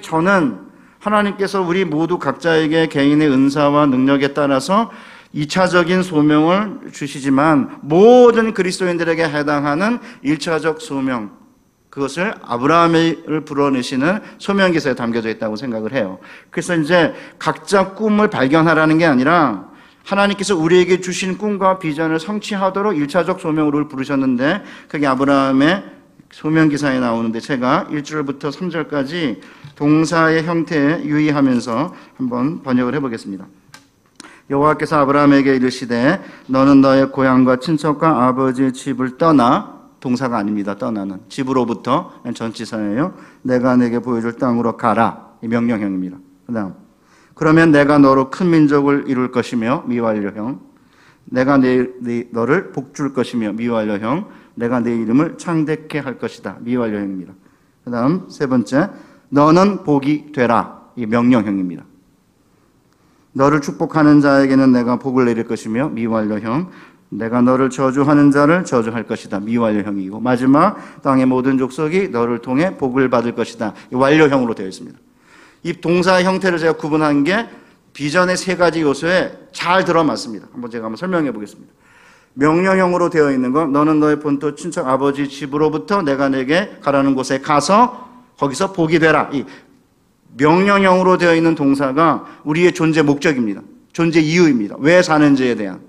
저는 0.00 0.60
하나님께서 1.00 1.62
우리 1.62 1.84
모두 1.84 2.20
각자에게 2.20 2.86
개인의 2.86 3.28
은사와 3.28 3.86
능력에 3.86 4.34
따라서 4.34 4.88
2차적인 5.34 6.02
소명을 6.02 6.92
주시지만 6.92 7.80
모든 7.82 8.54
그리스도인들에게 8.54 9.22
해당하는 9.24 9.98
1차적 10.24 10.80
소명 10.80 11.36
그것을 11.90 12.34
아브라함을 12.42 13.44
불어내시는 13.44 14.20
소명 14.38 14.72
기사에 14.72 14.94
담겨져 14.94 15.30
있다고 15.30 15.56
생각을 15.56 15.92
해요. 15.94 16.18
그래서 16.50 16.76
이제 16.76 17.14
각자 17.38 17.94
꿈을 17.94 18.28
발견하라는 18.28 18.98
게 18.98 19.06
아니라 19.06 19.68
하나님께서 20.04 20.56
우리에게 20.56 21.00
주신 21.00 21.36
꿈과 21.36 21.78
비전을 21.78 22.18
성취하도록 22.18 22.94
1차적 22.94 23.40
소명으로 23.40 23.88
부르셨는데 23.88 24.62
그게 24.88 25.06
아브라함의 25.06 25.84
소명 26.30 26.68
기사에 26.68 27.00
나오는데 27.00 27.40
제가 27.40 27.88
1절부터 27.90 28.52
3절까지 28.52 29.40
동사의 29.76 30.44
형태에 30.44 31.04
유의하면서 31.04 31.94
한번 32.16 32.62
번역을 32.62 32.94
해 32.94 33.00
보겠습니다. 33.00 33.46
여호와께서 34.50 34.96
아브라함에게 35.00 35.54
이르시되 35.56 36.20
너는 36.46 36.80
너의 36.80 37.10
고향과 37.12 37.56
친척과 37.56 38.26
아버지의 38.26 38.72
집을 38.72 39.18
떠나 39.18 39.78
동사가 40.00 40.38
아닙니다. 40.38 40.76
떠나는 40.76 41.20
집으로부터 41.28 42.12
전치사예요. 42.34 43.14
내가 43.42 43.76
내게 43.76 43.98
보여줄 43.98 44.34
땅으로 44.34 44.76
가라. 44.76 45.28
이 45.42 45.48
명령형입니다. 45.48 46.18
그다음 46.46 46.74
그러면 47.34 47.70
내가 47.70 47.98
너로 47.98 48.30
큰 48.30 48.50
민족을 48.50 49.04
이룰 49.06 49.30
것이며 49.30 49.84
미완료형 49.86 50.60
내가 51.26 51.58
내, 51.58 51.86
내 52.00 52.26
너를 52.32 52.72
복줄 52.72 53.12
것이며 53.12 53.52
미완료형 53.52 54.28
내가 54.54 54.80
내 54.80 54.96
이름을 54.96 55.38
창대케 55.38 55.98
할 55.98 56.18
것이다. 56.18 56.56
미완료형입니다. 56.60 57.32
그다음 57.84 58.28
세 58.28 58.46
번째 58.46 58.90
너는 59.28 59.84
복이 59.84 60.32
되라. 60.32 60.78
이 60.96 61.06
명령형입니다. 61.06 61.84
너를 63.38 63.60
축복하는 63.60 64.20
자에게는 64.20 64.72
내가 64.72 64.96
복을 64.96 65.24
내릴 65.26 65.44
것이며 65.44 65.90
미완료형 65.90 66.70
내가 67.10 67.40
너를 67.40 67.70
저주하는 67.70 68.32
자를 68.32 68.64
저주할 68.64 69.04
것이다. 69.04 69.38
미완료형이고 69.38 70.18
마지막 70.18 71.02
땅의 71.02 71.26
모든 71.26 71.56
족속이 71.56 72.08
너를 72.08 72.40
통해 72.40 72.76
복을 72.76 73.08
받을 73.08 73.36
것이다. 73.36 73.74
완료형으로 73.92 74.56
되어 74.56 74.66
있습니다. 74.66 74.98
이 75.62 75.72
동사의 75.72 76.24
형태를 76.24 76.58
제가 76.58 76.72
구분한 76.72 77.22
게 77.22 77.48
비전의 77.92 78.36
세 78.36 78.56
가지 78.56 78.82
요소에 78.82 79.32
잘 79.52 79.84
들어맞습니다. 79.84 80.48
한번 80.52 80.70
제가 80.70 80.86
한번 80.86 80.96
설명해 80.96 81.30
보겠습니다. 81.30 81.72
명령형으로 82.34 83.08
되어 83.08 83.30
있는 83.30 83.52
건 83.52 83.72
너는 83.72 84.00
너의 84.00 84.18
본토 84.18 84.56
친척 84.56 84.88
아버지 84.88 85.28
집으로부터 85.28 86.02
내가 86.02 86.28
내게 86.28 86.76
가라는 86.80 87.14
곳에 87.14 87.40
가서 87.40 88.08
거기서 88.36 88.72
복이 88.72 88.98
되라. 88.98 89.30
이 89.32 89.44
명령형으로 90.36 91.18
되어 91.18 91.34
있는 91.34 91.54
동사가 91.54 92.26
우리의 92.44 92.72
존재 92.72 93.02
목적입니다. 93.02 93.62
존재 93.92 94.20
이유입니다. 94.20 94.76
왜 94.78 95.02
사는지에 95.02 95.54
대한. 95.54 95.80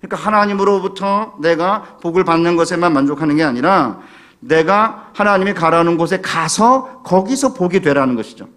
그러니까 0.00 0.16
하나님으로부터 0.16 1.36
내가 1.40 1.98
복을 2.02 2.24
받는 2.24 2.56
것에만 2.56 2.92
만족하는 2.92 3.36
게 3.36 3.44
아니라 3.44 4.00
내가 4.40 5.10
하나님이 5.14 5.54
가라는 5.54 5.96
곳에 5.96 6.20
가서 6.20 7.02
거기서 7.02 7.54
복이 7.54 7.80
되라는 7.80 8.16
것이죠. 8.16 8.48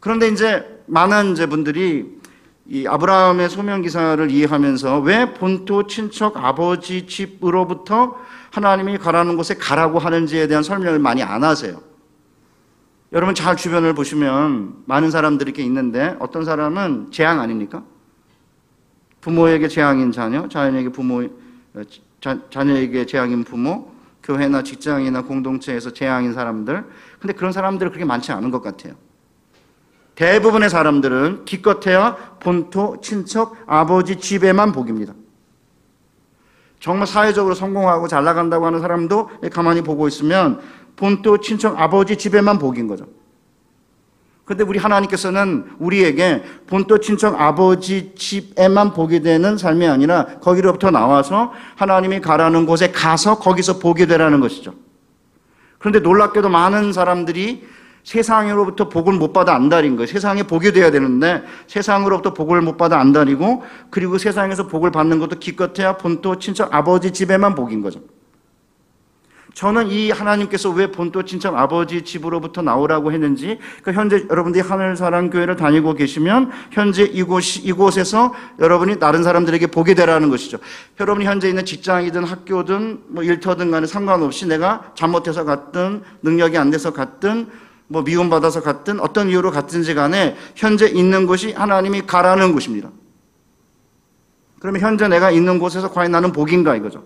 그런데 0.00 0.28
이제 0.28 0.82
많은 0.86 1.32
이제 1.32 1.46
분들이 1.46 2.20
이 2.66 2.86
아브라함의 2.86 3.50
소명 3.50 3.82
기사를 3.82 4.30
이해하면서 4.30 5.00
왜 5.00 5.34
본토 5.34 5.86
친척 5.86 6.36
아버지 6.36 7.06
집으로부터 7.06 8.16
하나님이 8.50 8.98
가라는 8.98 9.36
곳에 9.36 9.54
가라고 9.54 9.98
하는지에 9.98 10.46
대한 10.46 10.62
설명을 10.62 10.98
많이 10.98 11.22
안 11.22 11.44
하세요. 11.44 11.91
여러분 13.12 13.34
잘 13.34 13.56
주변을 13.56 13.94
보시면 13.94 14.84
많은 14.86 15.10
사람들이 15.10 15.50
이렇게 15.50 15.62
있는데 15.64 16.16
어떤 16.18 16.46
사람은 16.46 17.10
재앙 17.10 17.40
아닙니까? 17.40 17.84
부모에게 19.20 19.68
재앙인 19.68 20.12
자녀, 20.12 20.48
자녀에게 20.48 20.88
부모, 20.88 21.28
자, 22.22 22.38
자녀에게 22.50 23.04
재앙인 23.04 23.44
부모, 23.44 23.92
교회나 24.22 24.62
직장이나 24.62 25.22
공동체에서 25.22 25.92
재앙인 25.92 26.32
사람들. 26.32 26.84
근데 27.20 27.34
그런 27.34 27.52
사람들은 27.52 27.92
그렇게 27.92 28.06
많지 28.06 28.32
않은 28.32 28.50
것 28.50 28.62
같아요. 28.62 28.94
대부분의 30.14 30.70
사람들은 30.70 31.44
기껏해야 31.44 32.16
본토, 32.40 32.98
친척, 33.02 33.56
아버지 33.66 34.16
집에만 34.16 34.72
복입니다. 34.72 35.12
정말 36.80 37.06
사회적으로 37.06 37.54
성공하고 37.54 38.08
잘 38.08 38.24
나간다고 38.24 38.66
하는 38.66 38.80
사람도 38.80 39.30
가만히 39.52 39.82
보고 39.82 40.08
있으면 40.08 40.60
본토, 40.96 41.38
친척, 41.38 41.80
아버지 41.80 42.16
집에만 42.16 42.58
복인 42.58 42.86
거죠. 42.86 43.06
근데 44.44 44.64
우리 44.64 44.78
하나님께서는 44.78 45.66
우리에게 45.78 46.42
본토, 46.66 46.98
친척, 46.98 47.40
아버지 47.40 48.12
집에만 48.14 48.92
복이 48.92 49.20
되는 49.20 49.56
삶이 49.56 49.86
아니라 49.86 50.26
거기로부터 50.40 50.90
나와서 50.90 51.52
하나님이 51.76 52.20
가라는 52.20 52.66
곳에 52.66 52.90
가서 52.90 53.38
거기서 53.38 53.78
복이 53.78 54.06
되라는 54.06 54.40
것이죠. 54.40 54.74
그런데 55.78 56.00
놀랍게도 56.00 56.48
많은 56.48 56.92
사람들이 56.92 57.66
세상으로부터 58.04 58.88
복을 58.88 59.14
못 59.14 59.32
받아 59.32 59.54
안달인 59.54 59.96
거예요. 59.96 60.06
세상에 60.06 60.42
복이 60.42 60.72
돼야 60.72 60.90
되는데 60.90 61.44
세상으로부터 61.68 62.34
복을 62.34 62.60
못 62.60 62.76
받아 62.76 62.98
안달이고 62.98 63.62
그리고 63.90 64.18
세상에서 64.18 64.66
복을 64.66 64.90
받는 64.90 65.20
것도 65.20 65.38
기껏해야 65.38 65.96
본토, 65.96 66.38
친척, 66.38 66.74
아버지 66.74 67.12
집에만 67.12 67.54
복인 67.54 67.80
거죠. 67.80 68.00
저는 69.54 69.88
이 69.88 70.10
하나님께서 70.10 70.70
왜 70.70 70.90
본토 70.90 71.24
친척 71.24 71.56
아버지 71.56 72.02
집으로부터 72.02 72.62
나오라고 72.62 73.12
했는지, 73.12 73.58
그 73.82 73.92
현재 73.92 74.24
여러분들이 74.30 74.62
하늘사랑 74.62 75.30
교회를 75.30 75.56
다니고 75.56 75.94
계시면 75.94 76.50
현재 76.70 77.02
이곳, 77.04 77.42
이곳에서 77.58 78.32
여러분이 78.60 78.98
다른 78.98 79.22
사람들에게 79.22 79.66
보게 79.68 79.94
되라는 79.94 80.30
것이죠. 80.30 80.58
여러분이 80.98 81.26
현재 81.26 81.48
있는 81.48 81.64
직장이든 81.64 82.24
학교든 82.24 83.02
뭐 83.08 83.22
일터든 83.22 83.70
간에 83.70 83.86
상관없이 83.86 84.46
내가 84.46 84.92
잘못해서 84.94 85.44
갔든 85.44 86.02
능력이 86.22 86.56
안 86.56 86.70
돼서 86.70 86.92
갔든 86.92 87.48
뭐 87.88 88.02
미움받아서 88.02 88.62
갔든 88.62 89.00
어떤 89.00 89.28
이유로 89.28 89.50
갔든지 89.50 89.94
간에 89.94 90.36
현재 90.56 90.86
있는 90.86 91.26
곳이 91.26 91.52
하나님이 91.52 92.02
가라는 92.06 92.52
곳입니다. 92.52 92.88
그러면 94.60 94.80
현재 94.80 95.08
내가 95.08 95.30
있는 95.30 95.58
곳에서 95.58 95.90
과연 95.90 96.12
나는 96.12 96.32
복인가 96.32 96.74
이거죠. 96.76 97.04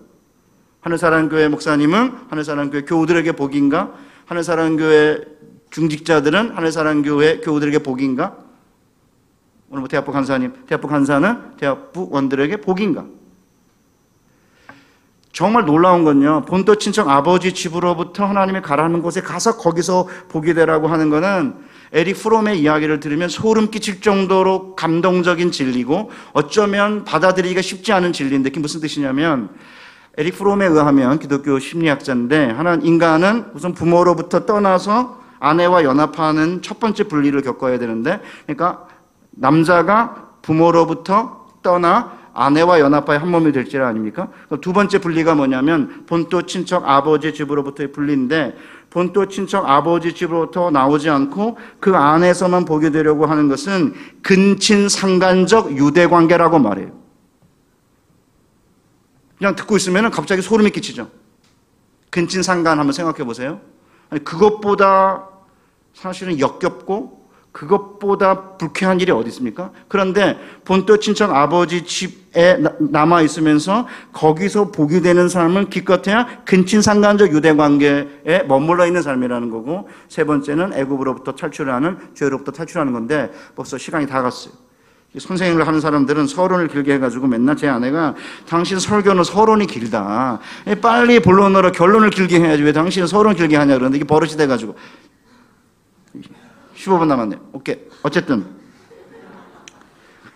하늘사랑교회 0.86 1.48
목사님은 1.48 2.12
하늘사랑교회 2.30 2.82
교우들에게 2.82 3.32
복인가? 3.32 3.92
하늘사랑교회 4.26 5.18
중직자들은 5.70 6.52
하늘사랑교회 6.52 7.40
교우들에게 7.40 7.80
복인가? 7.80 8.36
오늘 9.68 9.80
뭐 9.80 9.88
대학부 9.88 10.12
간사님, 10.12 10.52
대학부 10.68 10.86
간사는 10.86 11.56
대학부 11.56 12.06
원들에게 12.12 12.58
복인가? 12.58 13.04
정말 15.32 15.64
놀라운 15.64 16.04
건요. 16.04 16.44
본토 16.46 16.76
친척 16.76 17.08
아버지 17.08 17.52
집으로부터 17.52 18.24
하나님이 18.24 18.62
가라는 18.62 19.02
곳에 19.02 19.20
가서 19.20 19.56
거기서 19.56 20.08
복이 20.28 20.54
되라고 20.54 20.86
하는 20.86 21.10
거는 21.10 21.56
에릭 21.94 22.16
프롬의 22.22 22.60
이야기를 22.60 23.00
들으면 23.00 23.28
소름 23.28 23.72
끼칠 23.72 24.00
정도로 24.00 24.76
감동적인 24.76 25.50
진리고 25.50 26.12
어쩌면 26.32 27.02
받아들이기가 27.02 27.60
쉽지 27.60 27.92
않은 27.92 28.12
진리인데 28.12 28.50
그게 28.50 28.60
무슨 28.60 28.80
뜻이냐면 28.80 29.50
에릭 30.18 30.38
프롬에 30.38 30.66
의하면 30.66 31.18
기독교 31.18 31.58
심리학자인데 31.58 32.50
하나 32.50 32.74
인간은 32.74 33.46
우선 33.54 33.74
부모로부터 33.74 34.46
떠나서 34.46 35.20
아내와 35.38 35.84
연합하는 35.84 36.62
첫 36.62 36.80
번째 36.80 37.04
분리를 37.04 37.40
겪어야 37.42 37.78
되는데 37.78 38.20
그러니까 38.46 38.86
남자가 39.30 40.30
부모로부터 40.40 41.46
떠나 41.62 42.16
아내와 42.32 42.80
연합하여 42.80 43.18
한 43.18 43.30
몸이 43.30 43.52
될지 43.52 43.78
아닙니까? 43.78 44.28
두 44.60 44.72
번째 44.72 44.98
분리가 44.98 45.34
뭐냐면 45.34 46.04
본토 46.06 46.42
친척 46.42 46.88
아버지 46.88 47.32
집으로부터의 47.32 47.92
분리인데 47.92 48.56
본토 48.90 49.26
친척 49.26 49.68
아버지 49.68 50.14
집으로부터 50.14 50.70
나오지 50.70 51.10
않고 51.10 51.56
그 51.80 51.94
안에서만 51.94 52.64
보게 52.66 52.90
되려고 52.90 53.26
하는 53.26 53.48
것은 53.48 53.94
근친 54.22 54.88
상간적 54.88 55.76
유대 55.78 56.06
관계라고 56.06 56.58
말해요. 56.58 57.05
그냥 59.38 59.54
듣고 59.54 59.76
있으면 59.76 60.10
갑자기 60.10 60.42
소름이 60.42 60.70
끼치죠. 60.70 61.10
근친 62.10 62.42
상간 62.42 62.78
한번 62.78 62.92
생각해 62.92 63.24
보세요. 63.24 63.60
그것보다 64.24 65.28
사실은 65.94 66.38
역겹고 66.38 67.26
그것보다 67.56 68.56
불쾌한 68.58 69.00
일이 69.00 69.10
어디 69.10 69.28
있습니까? 69.28 69.70
그런데 69.88 70.38
본토 70.66 70.98
친척 70.98 71.34
아버지 71.34 71.84
집에 71.84 72.62
남아 72.78 73.22
있으면서 73.22 73.86
거기서 74.12 74.72
복이 74.72 75.00
되는 75.00 75.26
삶을 75.30 75.70
기껏해야 75.70 76.44
근친상간적 76.44 77.32
유대 77.32 77.54
관계에 77.56 78.42
머물러 78.46 78.86
있는 78.86 79.00
삶이라는 79.00 79.48
거고 79.48 79.88
세 80.08 80.24
번째는 80.24 80.74
애굽으로부터 80.74 81.32
탈출하는 81.34 82.10
죄로부터 82.14 82.52
탈출하는 82.52 82.92
건데 82.92 83.32
벌써 83.54 83.78
시간이 83.78 84.06
다 84.06 84.20
갔어요. 84.20 84.52
선생님을 85.18 85.66
하는 85.66 85.80
사람들은 85.80 86.26
서론을 86.26 86.68
길게 86.68 86.94
해가지고 86.94 87.26
맨날 87.26 87.56
제 87.56 87.68
아내가 87.68 88.14
당신 88.48 88.78
설교는 88.78 89.24
서론이 89.24 89.66
길다. 89.66 90.40
빨리 90.82 91.20
본론으로 91.20 91.72
결론을 91.72 92.10
길게 92.10 92.40
해야지 92.40 92.62
왜 92.62 92.72
당신은 92.72 93.06
서론 93.06 93.34
길게 93.34 93.56
하냐 93.56 93.74
그러는데 93.74 93.96
이게 93.96 94.06
버릇이 94.06 94.32
돼가지고 94.32 94.76
15분 96.76 97.06
남았네요. 97.06 97.40
오케이. 97.52 97.76
어쨌든 98.02 98.46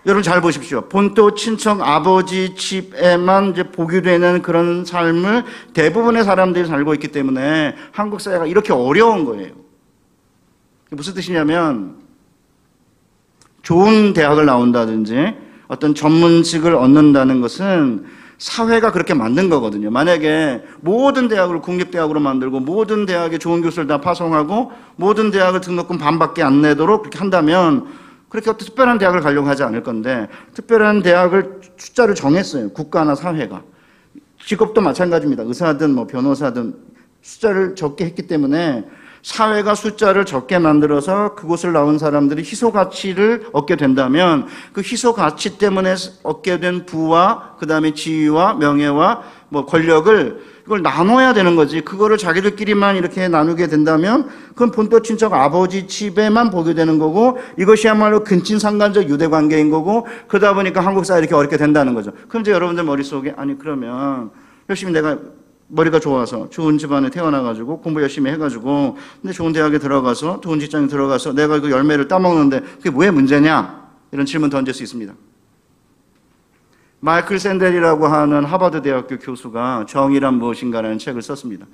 여러분 0.07 0.23
잘 0.23 0.41
보십시오. 0.41 0.89
본토 0.89 1.35
친척 1.35 1.83
아버지 1.83 2.55
집에만 2.55 3.51
이제 3.51 3.65
보게 3.65 4.01
되는 4.01 4.41
그런 4.41 4.87
삶을 4.87 5.45
대부분의 5.75 6.25
사람들이 6.25 6.67
살고 6.67 6.95
있기 6.95 7.09
때문에 7.09 7.77
한국 7.93 8.21
사회가 8.21 8.47
이렇게 8.47 8.73
어려운 8.73 9.27
거예요. 9.27 9.53
무슨 10.91 11.13
뜻이냐면 11.13 11.97
좋은 13.63 14.13
대학을 14.13 14.47
나온다든지 14.47 15.35
어떤 15.69 15.95
전문직을 15.95 16.75
얻는다는 16.75 17.41
것은 17.41 18.05
사회가 18.39 18.91
그렇게 18.91 19.13
만든 19.13 19.51
거거든요. 19.51 19.91
만약에 19.91 20.65
모든 20.81 21.29
대학을 21.29 21.61
국립대학으로 21.61 22.21
만들고 22.21 22.61
모든 22.61 23.05
대학에 23.05 23.37
좋은 23.37 23.61
교수를 23.61 23.87
다 23.87 24.01
파송하고 24.01 24.73
모든 24.97 25.31
대학을 25.31 25.61
등록금 25.61 25.99
반밖에 25.99 26.43
안 26.43 26.63
내도록 26.63 27.03
그렇게 27.03 27.19
한다면 27.19 27.87
그렇게 28.31 28.49
어떤 28.49 28.67
특별한 28.67 28.97
대학을 28.99 29.21
가려고 29.21 29.47
하지 29.47 29.63
않을 29.63 29.83
건데 29.83 30.29
특별한 30.55 31.03
대학을 31.03 31.61
숫자를 31.77 32.15
정했어요. 32.15 32.71
국가나 32.71 33.15
사회가. 33.15 33.63
직업도 34.47 34.81
마찬가지입니다. 34.81 35.43
의사든 35.43 35.95
뭐 35.95 36.07
변호사든 36.07 36.75
숫자를 37.21 37.75
적게 37.75 38.07
했기 38.07 38.27
때문에 38.27 38.87
사회가 39.23 39.75
숫자를 39.75 40.25
적게 40.25 40.59
만들어서 40.59 41.35
그곳을 41.35 41.73
나온 41.73 41.99
사람들이 41.99 42.43
희소 42.43 42.73
가치를 42.73 43.49
얻게 43.53 43.77
된다면 43.77 44.47
그 44.73 44.81
희소 44.81 45.13
가치 45.13 45.59
때문에 45.59 45.95
얻게 46.23 46.59
된 46.59 46.87
부와 46.87 47.57
그다음에 47.59 47.93
지위와 47.93 48.55
명예와 48.55 49.23
뭐 49.51 49.67
권력을 49.67 50.41
이걸 50.65 50.83
나눠야 50.83 51.33
되는 51.35 51.57
거지. 51.57 51.81
그거를 51.81 52.17
자기들끼리만 52.17 52.97
이렇게 52.97 53.27
나누게 53.29 53.67
된다면 53.67 54.29
그건 54.51 54.71
본토 54.71 55.03
친척 55.03 55.35
아버지 55.35 55.87
집에만 55.89 56.51
보게 56.51 56.75
되는 56.75 56.99
거고 56.99 57.39
이것이야말로 57.59 58.23
근친 58.23 58.59
상간적 58.59 59.09
유대 59.09 59.27
관계인 59.27 59.71
거고 59.71 60.07
그러다 60.29 60.55
보니까 60.55 60.81
한국 60.81 61.05
사회 61.05 61.19
이렇게 61.19 61.35
어렵게 61.35 61.57
된다는 61.57 61.95
거죠. 61.95 62.13
그럼 62.29 62.43
이제 62.43 62.53
여러분들 62.53 62.85
머릿속에 62.85 63.35
아니 63.37 63.59
그러면 63.59 64.31
열심히 64.69 64.93
내가 64.93 65.19
머리가 65.71 66.01
좋아서 66.01 66.51
좋은 66.51 66.79
집안에 66.79 67.11
태어나가지고 67.11 67.81
공부 67.81 68.03
열심히 68.03 68.31
해가지고 68.33 68.97
근데 69.23 69.33
좋은 69.33 69.53
대학에 69.53 69.79
들어가서 69.79 70.41
좋은 70.41 70.59
직장에 70.59 70.89
들어가서 70.89 71.33
내가 71.33 71.61
그 71.61 71.71
열매를 71.71 72.09
따먹는데 72.09 72.61
그게 72.61 72.91
왜 72.95 73.11
문제냐? 73.11 73.81
이런 74.13 74.27
질문 74.27 74.51
던질 74.51 74.75
수 74.75 74.83
있습니다. 74.83 75.15
마이클 76.99 77.39
샌델이라고 77.39 78.07
하는 78.09 78.45
하버드 78.45 78.83
대학교 78.83 79.19
교수가 79.19 79.87
정의란 79.89 80.35
무엇인가라는 80.35 80.99
책을 80.99 81.23
썼습니다. 81.23 81.67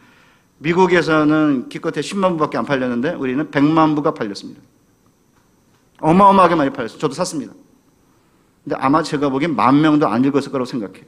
미국에서는 0.59 1.69
기껏해 1.69 2.01
10만 2.01 2.33
부밖에 2.33 2.59
안 2.59 2.65
팔렸는데 2.65 3.15
우리는 3.15 3.51
100만 3.51 3.97
부가 3.97 4.15
팔렸습니다. 4.15 4.61
어마어마하게 6.01 6.55
많이 6.55 6.71
팔렸어요. 6.71 6.99
저도 6.99 7.15
샀습니다. 7.15 7.53
근데 8.63 8.77
아마 8.79 9.03
제가 9.03 9.31
보기엔 9.31 9.57
만 9.57 9.81
명도 9.81 10.07
안 10.07 10.25
읽었을 10.25 10.53
거라고 10.53 10.67
생각해요. 10.67 11.05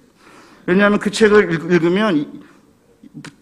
왜냐하면 0.66 0.98
그 0.98 1.10
책을 1.10 1.52
읽으면 1.52 2.42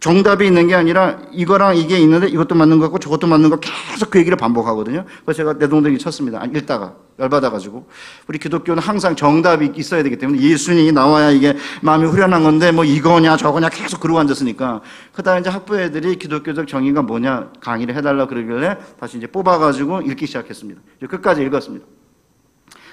정답이 0.01 0.47
있는 0.47 0.69
게 0.69 0.75
아니라 0.75 1.19
이거랑 1.33 1.77
이게 1.77 1.99
있는데 1.99 2.29
이것도 2.29 2.55
맞는 2.55 2.79
거 2.79 2.85
같고 2.85 2.99
저것도 2.99 3.27
맞는 3.27 3.51
거 3.51 3.59
계속 3.59 4.11
그 4.11 4.19
얘기를 4.19 4.37
반복하거든요. 4.37 5.05
그래서 5.25 5.37
제가 5.37 5.59
내 5.59 5.69
동생이 5.69 5.99
쳤습니다. 5.99 6.45
읽다가 6.45 6.95
열받아가지고 7.19 7.89
우리 8.29 8.39
기독교는 8.39 8.83
항상 8.83 9.17
정답이 9.17 9.73
있어야 9.75 10.03
되기 10.03 10.19
때문에 10.19 10.41
예수님이 10.41 10.93
나와야 10.93 11.31
이게 11.31 11.57
마음이 11.83 12.07
후련한 12.07 12.43
건데 12.43 12.71
뭐 12.73 12.85
이거냐 12.85 13.37
저거냐 13.37 13.69
계속 13.71 14.01
그러고 14.01 14.21
앉았으니까 14.21 14.83
그다음에 15.13 15.41
이제 15.41 15.51
학부 15.51 15.79
애들이 15.79 16.17
기독교적 16.17 16.69
정의가 16.69 17.03
뭐냐 17.03 17.53
강의를 17.61 17.97
해달라 17.97 18.27
그러길래 18.27 18.79
다시 19.01 19.19
이제 19.19 19.27
뽑아가지고 19.27 20.03
읽기 20.03 20.27
시작했습니다. 20.27 20.81
끝까지 21.09 21.43
읽었습니다. 21.43 21.87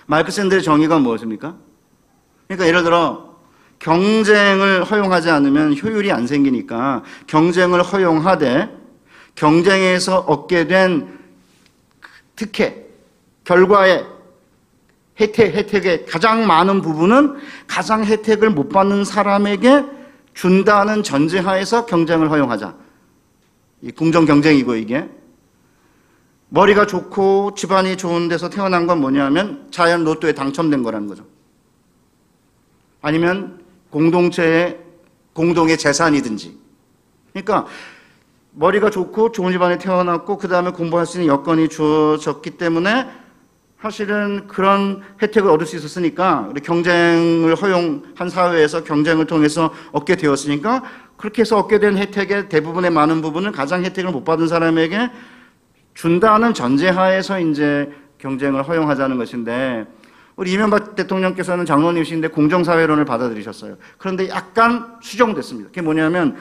마이크 0.06 0.32
샌들의 0.32 0.64
정의가 0.64 1.00
무엇입니까? 1.00 1.56
그러니까 2.48 2.68
예를 2.68 2.84
들어 2.84 3.33
경쟁을 3.84 4.86
허용하지 4.86 5.30
않으면 5.30 5.78
효율이 5.78 6.10
안 6.10 6.26
생기니까 6.26 7.04
경쟁을 7.28 7.84
허용하되 7.84 8.70
경쟁에서 9.36 10.20
얻게 10.20 10.68
된 10.68 11.20
특혜, 12.38 12.88
결과의 13.44 14.06
혜택, 15.20 15.54
혜택의 15.54 16.06
가장 16.06 16.48
많은 16.48 16.82
부분은 16.82 17.36
가장 17.68 18.06
혜택을 18.06 18.52
못 18.52 18.70
받는 18.70 19.04
사람에게 19.04 19.84
준다는 20.34 21.04
전제하에서 21.04 21.86
경쟁을 21.86 22.32
허용하자. 22.32 22.74
이 23.82 23.92
공정 23.92 24.24
경쟁이고 24.26 24.76
이게. 24.76 25.10
머리가 26.48 26.88
좋고 26.88 27.56
집안이 27.56 27.98
좋은 27.98 28.30
데서 28.30 28.50
태어난 28.50 28.88
건 28.88 29.02
뭐냐면 29.02 29.68
자연 29.72 30.06
로또에 30.06 30.32
당첨된 30.34 30.84
거라는 30.84 31.08
거죠. 31.08 31.26
아니면 33.02 33.63
공동체의 33.94 34.80
공동의 35.34 35.78
재산이든지. 35.78 36.58
그러니까 37.32 37.68
머리가 38.52 38.90
좋고 38.90 39.32
좋은 39.32 39.52
집안에 39.52 39.78
태어났고 39.78 40.38
그 40.38 40.48
다음에 40.48 40.72
공부할 40.72 41.06
수 41.06 41.20
있는 41.20 41.32
여건이 41.32 41.70
주어졌기 41.70 42.52
때문에 42.52 43.08
사실은 43.80 44.48
그런 44.48 45.04
혜택을 45.22 45.50
얻을 45.52 45.66
수 45.66 45.76
있었으니까 45.76 46.48
우리 46.50 46.62
경쟁을 46.62 47.56
허용한 47.56 48.30
사회에서 48.30 48.84
경쟁을 48.84 49.28
통해서 49.28 49.74
얻게 49.92 50.16
되었으니까 50.16 50.84
그렇게 51.18 51.42
해서 51.42 51.58
얻게 51.58 51.80
된 51.80 51.98
혜택의 51.98 52.50
대부분의 52.50 52.92
많은 52.92 53.22
부분은 53.22 53.52
가장 53.52 53.84
혜택을 53.84 54.12
못 54.12 54.24
받은 54.24 54.48
사람에게 54.48 55.12
준다는 55.94 56.54
전제하에서 56.54 57.40
이제 57.42 57.92
경쟁을 58.18 58.64
허용하자는 58.64 59.18
것인데 59.18 59.86
우리 60.36 60.52
이명박 60.52 60.96
대통령께서는 60.96 61.66
장로님이신데 61.66 62.30
공정사회론을 62.30 63.06
받아들이셨어요. 63.06 63.78
그런데 63.98 64.30
약간 64.30 64.98
수정됐습니다. 65.02 65.70
그게 65.70 65.82
뭐냐면 65.82 66.36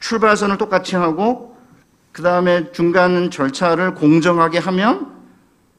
출발선을 0.00 0.58
똑같이 0.58 0.96
하고 0.96 1.56
그 2.12 2.22
다음에 2.22 2.70
중간 2.72 3.30
절차를 3.30 3.94
공정하게 3.94 4.58
하면 4.58 5.12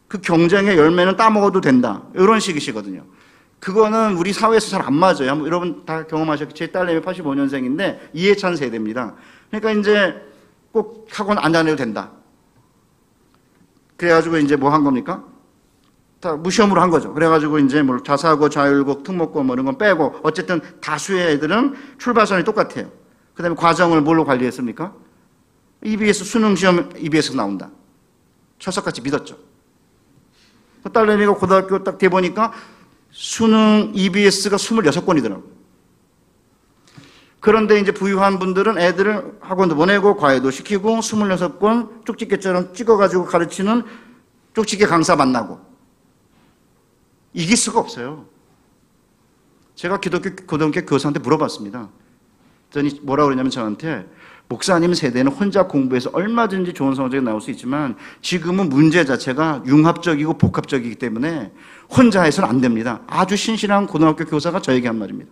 그 0.08 0.20
경쟁의 0.20 0.78
열매는 0.78 1.16
따먹어도 1.16 1.62
된다. 1.62 2.04
이런 2.16 2.39
식이시거든요. 2.39 3.04
그거는 3.60 4.18
우리 4.18 4.34
사회에서 4.34 4.70
잘 4.70 4.82
안 4.82 4.94
맞아요. 4.94 5.36
뭐 5.36 5.48
여러분 5.48 5.86
다 5.86 6.06
경험하셨겠죠. 6.06 6.58
제 6.58 6.72
딸내미 6.72 7.02
85년생인데 7.02 8.00
이해찬 8.13 8.56
세대입니다. 8.56 9.16
그러니까 9.50 9.72
이제 9.72 10.16
꼭 10.72 11.08
학원 11.12 11.38
안 11.38 11.52
다녀도 11.52 11.78
된다. 11.78 12.12
그래가지고 13.96 14.38
이제 14.38 14.56
뭐 14.56 14.72
한 14.72 14.84
겁니까? 14.84 15.24
다 16.24 16.38
무시험으로 16.38 16.82
한 16.82 16.90
거죠. 16.90 17.14
그래가지고 17.14 17.60
이제 17.60 17.84
뭐 17.84 18.02
자사고, 18.02 18.48
자율고, 18.48 19.04
특목고 19.04 19.44
뭐 19.44 19.56
이런 19.56 19.66
건 19.66 19.78
빼고 19.78 20.22
어쨌든 20.24 20.62
다수의 20.80 21.34
애들은 21.34 21.76
출발선이 22.00 22.46
똑같아요. 22.46 22.90
그 23.34 23.44
다음에 23.44 23.56
과정을 23.56 24.00
뭘로 24.00 24.24
관리했습니까? 24.24 24.94
EBS 25.84 26.24
수능 26.24 26.56
시험 26.56 26.90
EBS 26.98 27.34
나온다. 27.34 27.70
철석같이 28.58 29.02
믿었죠. 29.02 29.38
그 30.82 30.92
딸내미가 30.94 31.34
고등학교 31.36 31.84
딱 31.84 31.98
돼보니까 31.98 32.54
수능 33.12 33.92
EBS가 33.94 34.56
26건이더라고요. 34.56 35.44
그런데 37.42 37.82
이제 37.82 37.92
부유한 37.92 38.40
분들은 38.40 38.78
애들을 38.78 39.40
학원도 39.42 39.76
보내고 39.76 40.16
과외도 40.16 40.52
시키고 40.52 41.00
26권 41.00 42.06
쪽집게처럼 42.06 42.74
찍어가지고 42.74 43.26
가르치는 43.26 43.84
쪽집게 44.54 44.86
강사 44.86 45.18
만나고 45.18 45.73
이길 47.34 47.58
수가 47.58 47.80
없어요. 47.80 48.26
제가 49.76 50.00
기독교 50.00 50.30
고등학교 50.46 50.86
교사한테 50.86 51.19
물어봤습니다. 51.19 51.89
그랬더니 52.72 53.00
뭐라고 53.04 53.28
그러냐면 53.28 53.50
저한테 53.52 54.06
목사님 54.50 54.93
세대는 54.93 55.32
혼자 55.32 55.67
공부해서 55.67 56.10
얼마든지 56.13 56.74
좋은 56.74 56.96
성적이 56.96 57.24
나올 57.24 57.41
수 57.41 57.50
있지만 57.52 57.96
지금은 58.22 58.69
문제 58.69 59.06
자체가 59.06 59.63
융합적이고 59.65 60.38
복합적이기 60.38 60.96
때문에 60.96 61.52
혼자 61.89 62.24
해서는 62.24 62.50
안 62.50 62.62
됩니다. 62.62 63.02
아주 63.08 63.36
신실한 63.36 63.88
고등학교 63.88 64.26
교사가 64.26 64.62
저에게 64.62 64.88
한 64.88 65.00
말입니다. 65.00 65.32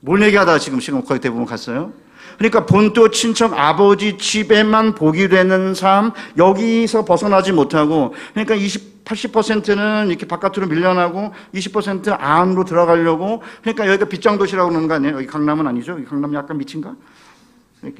뭘 0.00 0.22
얘기하다가 0.22 0.58
지금 0.58 0.80
시간 0.80 1.04
거의 1.04 1.20
대부분 1.20 1.46
갔어요? 1.46 1.92
그러니까 2.38 2.66
본토 2.66 3.10
친척 3.10 3.54
아버지 3.54 4.18
집에만 4.18 4.94
복이 4.94 5.28
되는 5.28 5.74
삶 5.74 6.12
여기서 6.36 7.04
벗어나지 7.04 7.52
못하고 7.52 8.14
그러니까 8.34 8.54
20 8.54 8.95
80%는 9.06 10.08
이렇게 10.08 10.26
바깥으로 10.26 10.66
밀려나고 10.66 11.32
20% 11.54 12.16
안으로 12.18 12.64
들어가려고 12.64 13.42
그러니까 13.62 13.86
여기가 13.86 14.06
빗장도시라고 14.06 14.68
그러는 14.68 14.88
거 14.88 14.94
아니에요? 14.94 15.16
여기 15.16 15.26
강남은 15.26 15.66
아니죠? 15.66 15.98
강남 16.08 16.34
약간 16.34 16.58
미친가? 16.58 16.94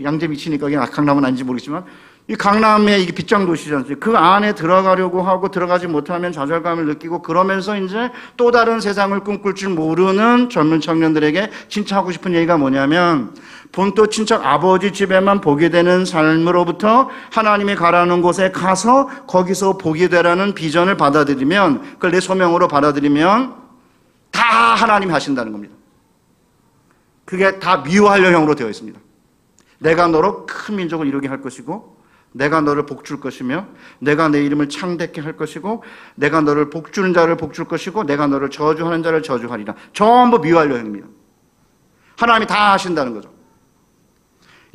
양재 0.02 0.26
미치니까 0.26 0.72
여기 0.72 0.92
강남은 0.92 1.24
아닌지 1.24 1.44
모르겠지만 1.44 1.84
이 2.28 2.34
강남에 2.34 2.98
이게 2.98 3.12
빗장도시잖아요. 3.12 4.00
그 4.00 4.16
안에 4.16 4.56
들어가려고 4.56 5.22
하고 5.22 5.48
들어가지 5.48 5.86
못하면 5.86 6.32
좌절감을 6.32 6.86
느끼고 6.86 7.22
그러면서 7.22 7.78
이제 7.78 8.10
또 8.36 8.50
다른 8.50 8.80
세상을 8.80 9.18
꿈꿀 9.20 9.54
줄 9.54 9.68
모르는 9.68 10.50
젊은 10.50 10.80
청년들에게 10.80 11.50
진짜 11.68 11.96
하고 11.96 12.10
싶은 12.10 12.34
얘기가 12.34 12.56
뭐냐면 12.56 13.32
본토 13.76 14.06
친척 14.06 14.46
아버지 14.46 14.90
집에만 14.90 15.42
보게 15.42 15.68
되는 15.68 16.06
삶으로부터 16.06 17.10
하나님이 17.30 17.74
가라는 17.74 18.22
곳에 18.22 18.50
가서 18.50 19.06
거기서 19.26 19.76
보게 19.76 20.08
되라는 20.08 20.54
비전을 20.54 20.96
받아들이면 20.96 21.82
그걸 21.92 22.12
내 22.12 22.20
소명으로 22.20 22.68
받아들이면 22.68 23.54
다 24.30 24.40
하나님이 24.42 25.12
하신다는 25.12 25.52
겁니다. 25.52 25.74
그게 27.26 27.58
다 27.58 27.82
미화연형으로 27.82 28.54
되어 28.54 28.70
있습니다. 28.70 28.98
내가 29.80 30.08
너로 30.08 30.46
큰 30.46 30.76
민족을 30.76 31.06
이루게 31.06 31.28
할 31.28 31.42
것이고 31.42 31.98
내가 32.32 32.62
너를 32.62 32.86
복줄 32.86 33.20
것이며 33.20 33.66
내가 33.98 34.30
내 34.30 34.42
이름을 34.42 34.70
창대케 34.70 35.20
할 35.20 35.36
것이고 35.36 35.84
내가 36.14 36.40
너를 36.40 36.70
복주는 36.70 37.12
자를 37.12 37.36
복줄 37.36 37.66
것이고 37.66 38.04
내가 38.04 38.26
너를 38.26 38.48
저주하는 38.48 39.02
자를 39.02 39.22
저주하리라. 39.22 39.74
전부 39.92 40.38
미완료입니다. 40.38 41.06
하나님이 42.16 42.46
다 42.46 42.72
하신다는 42.72 43.12
거죠. 43.12 43.35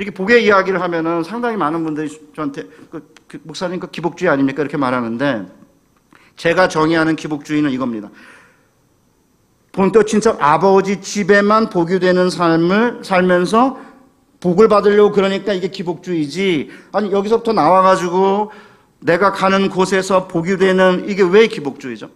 이렇게 0.01 0.09
복의 0.15 0.43
이야기를 0.45 0.81
하면은 0.81 1.21
상당히 1.21 1.57
많은 1.57 1.83
분들이 1.83 2.09
저한테 2.35 2.63
그, 2.89 3.13
그 3.27 3.39
목사님 3.43 3.79
그 3.79 3.91
기복주의 3.91 4.31
아닙니까 4.31 4.63
이렇게 4.63 4.75
말하는데 4.75 5.45
제가 6.37 6.67
정의하는 6.67 7.15
기복주의는 7.15 7.69
이겁니다. 7.69 8.09
본토 9.71 10.03
친척 10.03 10.41
아버지 10.41 11.01
집에만 11.01 11.69
복이 11.69 11.99
되는 11.99 12.31
삶을 12.31 13.01
살면서 13.03 13.79
복을 14.39 14.67
받으려고 14.69 15.11
그러니까 15.11 15.53
이게 15.53 15.67
기복주의지. 15.67 16.71
아니, 16.93 17.11
여기서부터 17.11 17.53
나와 17.53 17.83
가지고 17.83 18.51
내가 19.01 19.31
가는 19.31 19.69
곳에서 19.69 20.27
복이 20.27 20.57
되는 20.57 21.07
이게 21.07 21.21
왜 21.21 21.45
기복주의죠? 21.45 22.09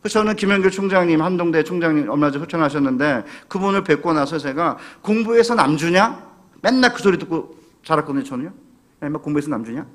그래서 0.00 0.20
저는 0.20 0.36
김영길 0.36 0.70
총장님, 0.70 1.20
한동대 1.20 1.64
총장님 1.64 2.08
얼마 2.08 2.30
전에 2.30 2.42
호청하셨는데 2.42 3.24
그분을 3.48 3.84
뵙고 3.84 4.14
나서 4.14 4.38
제가 4.38 4.78
공부해서 5.02 5.54
남주냐? 5.54 6.25
맨날 6.62 6.92
그 6.92 7.02
소리 7.02 7.18
듣고 7.18 7.56
자랐거든요, 7.84 8.24
저는요. 8.24 8.52
맨날 9.00 9.20
공부해서 9.22 9.50
남주냐? 9.50 9.86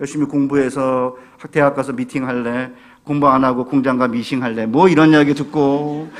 열심히 0.00 0.26
공부해서 0.26 1.16
대학 1.50 1.74
가서 1.74 1.92
미팅 1.92 2.26
할래. 2.26 2.70
공부 3.02 3.28
안 3.28 3.44
하고 3.44 3.64
공장 3.64 3.98
가 3.98 4.08
미싱 4.08 4.42
할래. 4.42 4.66
뭐 4.66 4.88
이런 4.88 5.10
이야기 5.10 5.32
듣고 5.32 6.10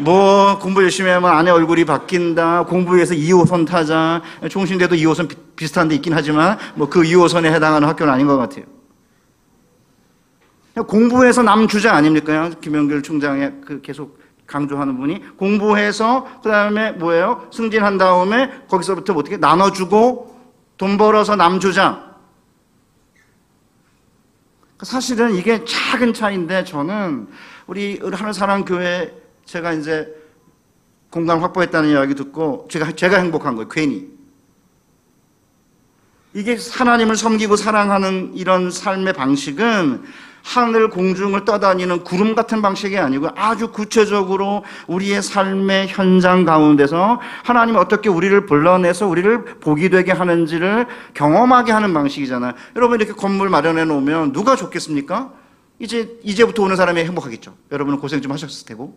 뭐 0.00 0.58
공부 0.58 0.82
열심히 0.82 1.08
하면 1.10 1.30
아내 1.30 1.50
얼굴이 1.50 1.84
바뀐다. 1.84 2.64
공부해서 2.64 3.14
2호선 3.14 3.66
타자. 3.66 4.20
종신대도 4.50 4.96
2호선 4.96 5.28
비, 5.54 5.66
슷한 5.66 5.86
데 5.88 5.94
있긴 5.94 6.12
하지만 6.12 6.58
뭐 6.74 6.88
그 6.88 7.02
2호선에 7.02 7.44
해당하는 7.46 7.86
학교는 7.88 8.12
아닌 8.12 8.26
것 8.26 8.36
같아요. 8.36 8.64
공부해서 10.86 11.42
남 11.42 11.68
주자 11.68 11.94
아닙니까? 11.94 12.50
김영길 12.60 13.02
총장의 13.02 13.60
그 13.64 13.80
계속 13.80 14.18
강조하는 14.52 14.98
분이 14.98 15.36
공부해서 15.36 16.40
그 16.42 16.50
다음에 16.50 16.92
뭐예요? 16.92 17.48
승진한 17.50 17.96
다음에 17.96 18.64
거기서부터 18.68 19.14
어떻게 19.14 19.38
나눠주고 19.38 20.38
돈 20.76 20.98
벌어서 20.98 21.34
남 21.36 21.58
주자. 21.58 22.12
사실은 24.82 25.34
이게 25.34 25.64
작은 25.64 26.12
차이인데 26.12 26.64
저는 26.64 27.28
우리 27.66 27.98
하늘사랑 27.98 28.64
교회 28.64 29.14
제가 29.44 29.72
이제 29.72 30.12
공간 31.08 31.40
확보했다는 31.40 31.90
이야기 31.90 32.14
듣고 32.14 32.68
제가 32.70 32.92
제가 32.92 33.18
행복한 33.18 33.54
거예요. 33.54 33.68
괜히. 33.68 34.10
이게 36.34 36.56
하나님을 36.56 37.16
섬기고 37.16 37.56
사랑하는 37.56 38.32
이런 38.34 38.70
삶의 38.70 39.12
방식은 39.12 40.02
하늘 40.42 40.90
공중을 40.90 41.44
떠다니는 41.44 42.04
구름 42.04 42.34
같은 42.34 42.62
방식이 42.62 42.98
아니고 42.98 43.28
아주 43.36 43.70
구체적으로 43.70 44.64
우리의 44.86 45.22
삶의 45.22 45.88
현장 45.88 46.44
가운데서 46.44 47.20
하나님이 47.44 47.78
어떻게 47.78 48.08
우리를 48.08 48.46
불러내서 48.46 49.06
우리를 49.06 49.44
복이 49.60 49.90
되게 49.90 50.12
하는지를 50.12 50.86
경험하게 51.14 51.72
하는 51.72 51.94
방식이잖아요. 51.94 52.52
여러분 52.76 53.00
이렇게 53.00 53.12
건물 53.12 53.48
마련해 53.48 53.84
놓으면 53.84 54.32
누가 54.32 54.56
좋겠습니까? 54.56 55.32
이제 55.78 56.18
이제부터 56.22 56.62
오는 56.62 56.76
사람이 56.76 57.00
행복하겠죠. 57.00 57.54
여러분은 57.70 57.98
고생 57.98 58.20
좀 58.20 58.32
하셨을 58.32 58.66
테고. 58.66 58.96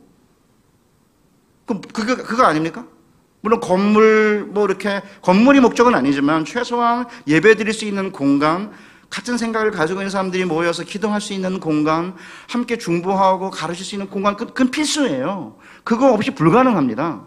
그럼 1.66 1.82
그거 1.94 2.16
그거 2.16 2.44
아닙니까? 2.44 2.86
물론 3.42 3.60
건물 3.60 4.48
뭐 4.50 4.66
이렇게 4.66 5.04
건물이 5.22 5.60
목적은 5.60 5.94
아니지만 5.94 6.46
최소한 6.46 7.06
예배드릴 7.28 7.74
수 7.74 7.86
있는 7.86 8.12
공간 8.12 8.72
같은 9.16 9.38
생각을 9.38 9.72
가지고 9.72 10.02
있는 10.02 10.10
사람들이 10.10 10.44
모여서 10.44 10.84
기도할 10.84 11.22
수 11.22 11.32
있는 11.32 11.62
공간, 11.62 12.16
함께 12.50 12.78
중보하고 12.78 13.50
가르칠 13.50 13.86
수 13.86 13.96
있는 13.96 14.10
공간, 14.10 14.36
그, 14.36 14.48
그건 14.48 14.72
필수예요. 14.72 15.56
그거 15.86 16.12
없이 16.12 16.32
불가능합니다. 16.32 17.22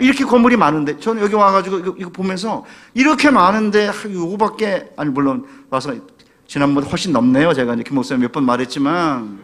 이렇게 0.00 0.24
건물이 0.26 0.58
많은데, 0.58 1.00
저는 1.00 1.22
여기 1.22 1.34
와가지고 1.34 1.78
이거, 1.78 1.94
이거 1.96 2.10
보면서 2.10 2.66
이렇게 2.92 3.30
많은데, 3.30 3.90
요거밖에, 4.12 4.90
아니, 4.98 5.08
물론 5.08 5.46
와서 5.70 5.94
지난번에 6.46 6.86
훨씬 6.86 7.10
넘네요. 7.12 7.54
제가 7.54 7.74
김 7.76 7.94
목사님 7.94 8.20
몇 8.20 8.32
번 8.32 8.44
말했지만, 8.44 9.42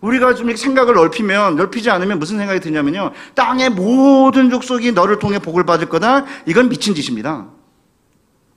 우리가 0.00 0.34
좀 0.34 0.46
이렇게 0.46 0.60
생각을 0.60 0.94
넓히면, 0.94 1.54
넓히지 1.54 1.90
않으면 1.90 2.18
무슨 2.18 2.38
생각이 2.38 2.58
드냐면요. 2.58 3.12
땅의 3.36 3.70
모든 3.70 4.50
족속이 4.50 4.90
너를 4.92 5.20
통해 5.20 5.38
복을 5.38 5.64
받을 5.64 5.88
거다. 5.88 6.24
이건 6.46 6.68
미친 6.68 6.92
짓입니다. 6.92 7.59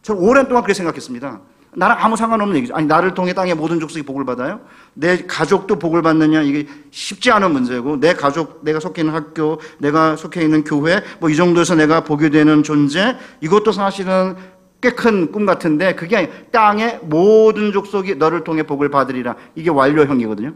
저는 0.04 0.22
오랜 0.22 0.48
동안 0.48 0.62
그렇게 0.64 0.74
생각했습니다. 0.76 1.40
나랑 1.76 1.98
아무 2.00 2.16
상관없는 2.16 2.56
얘기죠. 2.58 2.76
아니 2.76 2.86
나를 2.86 3.16
통해 3.16 3.34
땅의 3.34 3.56
모든 3.56 3.80
족속이 3.80 4.04
복을 4.06 4.26
받아요. 4.26 4.60
내 4.94 5.26
가족도 5.26 5.80
복을 5.80 6.04
받느냐 6.04 6.42
이게 6.44 6.68
쉽지 6.92 7.32
않은 7.32 7.52
문제고 7.52 8.00
내 8.00 8.14
가족 8.14 8.64
내가 8.64 8.80
속해 8.80 9.02
있는 9.02 9.16
학교 9.16 9.60
내가 9.80 10.16
속해 10.16 10.44
있는 10.44 10.64
교회 10.64 11.02
뭐 11.20 11.32
이 11.32 11.36
정도에서 11.36 11.74
내가 11.74 12.04
복이 12.04 12.30
되는 12.30 12.62
존재 12.62 13.18
이것도 13.42 13.72
사실은 13.72 14.36
꽤 14.82 14.92
큰 14.92 15.32
꿈 15.32 15.46
같은데 15.48 15.96
그게 15.96 16.18
아니 16.18 16.30
땅의 16.52 17.00
모든 17.04 17.72
족속이 17.72 18.16
너를 18.16 18.44
통해 18.44 18.62
복을 18.64 18.90
받으리라 18.90 19.36
이게 19.56 19.72
완료형이거든요. 19.72 20.54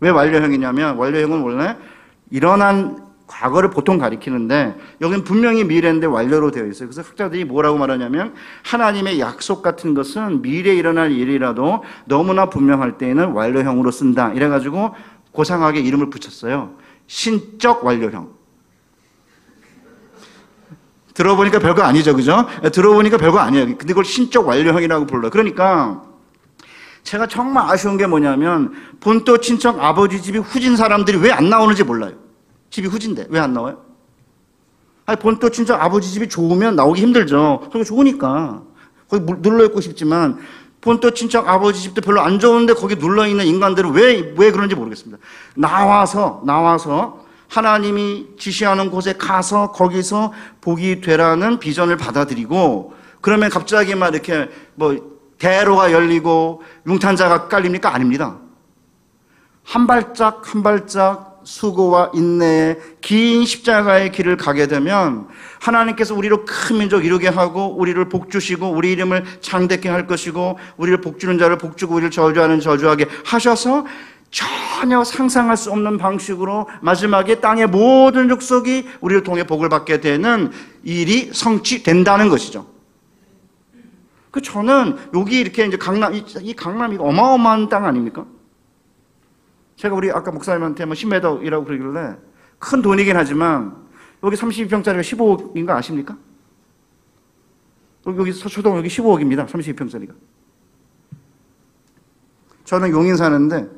왜 0.00 0.10
완료형이냐면 0.10 0.96
완료형은 0.96 1.40
원래 1.40 1.76
일어난 2.30 3.07
과거를 3.28 3.70
보통 3.70 3.98
가리키는데 3.98 4.74
여기는 5.00 5.22
분명히 5.22 5.62
미래인데 5.62 6.06
완료로 6.08 6.50
되어 6.50 6.66
있어요. 6.66 6.88
그래서 6.88 7.02
학자들이 7.08 7.44
뭐라고 7.44 7.78
말하냐면 7.78 8.34
하나님의 8.64 9.20
약속 9.20 9.62
같은 9.62 9.94
것은 9.94 10.42
미래에 10.42 10.74
일어날 10.74 11.12
일이라도 11.12 11.84
너무나 12.06 12.50
분명할 12.50 12.98
때에는 12.98 13.32
완료형으로 13.32 13.90
쓴다. 13.92 14.32
이래가지고 14.32 14.94
고상하게 15.32 15.80
이름을 15.80 16.10
붙였어요. 16.10 16.74
신적 17.06 17.84
완료형. 17.84 18.30
들어보니까 21.14 21.58
별거 21.58 21.82
아니죠, 21.82 22.14
그죠? 22.14 22.46
들어보니까 22.72 23.18
별거 23.18 23.38
아니에요. 23.40 23.66
근데 23.66 23.86
그걸 23.88 24.04
신적 24.04 24.46
완료형이라고 24.46 25.06
불러요. 25.06 25.30
그러니까 25.30 26.02
제가 27.02 27.26
정말 27.26 27.64
아쉬운 27.70 27.96
게 27.96 28.06
뭐냐면 28.06 28.72
본토 29.00 29.38
친척 29.38 29.82
아버지 29.82 30.20
집이 30.22 30.38
후진 30.38 30.76
사람들이 30.76 31.18
왜 31.18 31.30
안 31.32 31.48
나오는지 31.50 31.82
몰라요. 31.84 32.12
집이 32.70 32.88
후진데 32.88 33.26
왜 33.30 33.40
안 33.40 33.52
나와요? 33.52 33.82
아니 35.06 35.18
본토 35.18 35.48
친척 35.50 35.82
아버지 35.82 36.10
집이 36.10 36.28
좋으면 36.28 36.76
나오기 36.76 37.00
힘들죠. 37.00 37.68
거기 37.72 37.84
좋으니까 37.84 38.62
거기 39.08 39.24
눌러 39.40 39.64
있고 39.66 39.80
싶지만 39.80 40.38
본토 40.80 41.10
친척 41.12 41.48
아버지 41.48 41.80
집도 41.82 42.00
별로 42.02 42.20
안 42.20 42.38
좋은데 42.38 42.74
거기 42.74 42.94
눌러 42.96 43.26
있는 43.26 43.46
인간들은 43.46 43.92
왜 43.92 44.34
왜 44.36 44.50
그런지 44.52 44.74
모르겠습니다. 44.74 45.18
나와서 45.56 46.42
나와서 46.44 47.24
하나님이 47.48 48.26
지시하는 48.38 48.90
곳에 48.90 49.14
가서 49.14 49.72
거기서 49.72 50.34
복이 50.60 51.00
되라는 51.00 51.58
비전을 51.58 51.96
받아들이고 51.96 52.92
그러면 53.22 53.48
갑자기 53.48 53.94
막 53.94 54.12
이렇게 54.12 54.50
뭐 54.74 55.18
대로가 55.38 55.90
열리고 55.92 56.62
융탄자가 56.86 57.48
깔립니까? 57.48 57.94
아닙니다. 57.94 58.36
한 59.64 59.86
발짝 59.86 60.42
한 60.54 60.62
발짝 60.62 61.27
수고와 61.48 62.10
인내의 62.12 62.78
긴 63.00 63.46
십자가의 63.46 64.12
길을 64.12 64.36
가게 64.36 64.66
되면 64.66 65.28
하나님께서 65.60 66.14
우리로 66.14 66.44
큰 66.44 66.76
민족 66.76 67.06
이루게 67.06 67.28
하고 67.28 67.74
우리를 67.74 68.06
복주시고 68.10 68.68
우리 68.70 68.92
이름을 68.92 69.24
창대케 69.40 69.88
할 69.88 70.06
것이고 70.06 70.58
우리를 70.76 71.00
복주는 71.00 71.38
자를 71.38 71.56
복주고 71.56 71.94
우리를 71.94 72.10
저주하는 72.10 72.60
저주하게 72.60 73.06
하셔서 73.24 73.86
전혀 74.30 75.02
상상할 75.02 75.56
수 75.56 75.72
없는 75.72 75.96
방식으로 75.96 76.68
마지막에 76.82 77.36
땅의 77.40 77.68
모든 77.68 78.28
족속이 78.28 78.86
우리를 79.00 79.22
통해 79.22 79.44
복을 79.44 79.70
받게 79.70 80.02
되는 80.02 80.52
일이 80.84 81.30
성취된다는 81.32 82.28
것이죠. 82.28 82.66
그 84.30 84.42
저는 84.42 84.98
여기 85.14 85.40
이렇게 85.40 85.64
이제 85.64 85.78
강남 85.78 86.14
이, 86.14 86.22
이 86.42 86.52
강남이 86.52 86.98
어마어마한 87.00 87.70
땅 87.70 87.86
아닙니까? 87.86 88.26
제가 89.78 89.94
우리 89.94 90.10
아까 90.10 90.32
목사님한테 90.32 90.84
뭐 90.84 90.94
10m이라고 90.94 91.64
그러길래 91.64 92.16
큰 92.58 92.82
돈이긴 92.82 93.16
하지만 93.16 93.76
여기 94.24 94.34
32평짜리가 94.34 95.00
15억인가 95.00 95.70
아십니까? 95.70 96.16
여기 98.06 98.32
서초동 98.32 98.76
여기 98.76 98.88
15억입니다. 98.88 99.46
32평짜리가. 99.46 100.14
저는 102.64 102.90
용인 102.90 103.16
사는데 103.16 103.68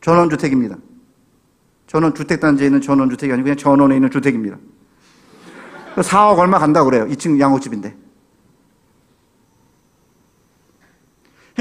전원주택입니다. 0.00 0.78
전원주택단지에 1.86 2.66
있는 2.66 2.80
전원주택이 2.80 3.32
아니고 3.32 3.44
그냥 3.44 3.56
전원에 3.58 3.96
있는 3.96 4.10
주택입니다. 4.10 4.56
4억 5.96 6.38
얼마 6.38 6.58
간다고 6.58 6.88
그래요. 6.88 7.06
2층 7.06 7.38
양호집인데. 7.38 7.99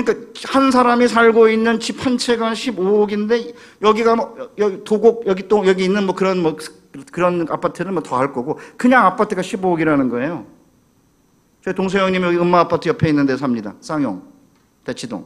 그러니까 0.04 0.32
한 0.48 0.72
사람이 0.72 1.08
살고 1.08 1.50
있는 1.50 1.80
집 1.80 2.06
한 2.06 2.18
채가 2.18 2.54
15억인데 2.54 3.54
여기가 3.82 4.16
뭐 4.16 4.50
여기 4.58 4.84
도곡 4.84 5.28
여기 5.28 5.48
또 5.48 5.66
여기 5.68 5.84
있는 5.84 6.06
뭐 6.06 6.16
그런 6.16 6.42
뭐 6.42 6.56
그런 7.12 7.46
아파트는 7.50 7.94
뭐 7.94 8.02
더 8.04 8.18
할 8.18 8.32
거고 8.34 8.60
그냥 8.78 9.06
아파트가 9.06 9.42
15억이라는 9.42 10.10
거예요. 10.10 10.46
제 11.64 11.74
동생 11.74 12.02
형님이 12.02 12.26
여기 12.26 12.38
엄마 12.38 12.60
아파트 12.60 12.88
옆에 12.90 13.10
있는 13.10 13.26
데 13.26 13.36
삽니다. 13.38 13.76
쌍용 13.82 14.24
대치동. 14.86 15.26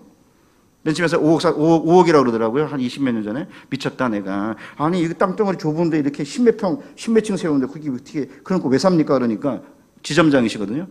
맨 0.86 0.94
집에서 0.94 1.18
5억, 1.18 1.40
5억, 1.40 1.86
5억이라고 1.86 2.20
그러더라고요. 2.24 2.66
한 2.66 2.80
20몇 2.82 3.14
년 3.14 3.24
전에. 3.24 3.48
미쳤다, 3.70 4.10
내가. 4.10 4.58
아니, 4.76 5.02
이 5.02 5.14
땅덩어리 5.14 5.58
좁은데 5.58 5.98
이렇게 5.98 6.26
십몇 6.26 6.58
평, 6.58 6.82
십몇 6.98 7.24
층 7.24 7.38
세우는데 7.38 7.72
거기 7.72 7.88
어떻게, 7.90 8.26
그런 8.44 8.62
거 8.62 8.68
왜 8.68 8.78
삽니까? 8.78 9.14
그러니까 9.14 9.62
지점장이시거든요. 10.02 10.88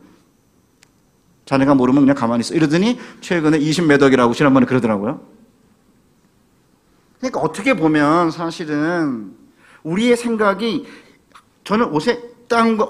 자네가 1.45 1.75
모르면 1.75 2.03
그냥 2.03 2.17
가만히 2.17 2.41
있어. 2.41 2.55
이러더니 2.55 2.99
최근에 3.21 3.59
20매덕이라고 3.59 4.35
지난번에 4.35 4.67
그러더라고요. 4.67 5.21
그러니까 7.19 7.41
어떻게 7.41 7.75
보면 7.75 8.31
사실은 8.31 9.33
우리의 9.83 10.17
생각이 10.17 10.87
저는 11.65 11.87
옷에 11.87 12.21
땅과 12.49 12.89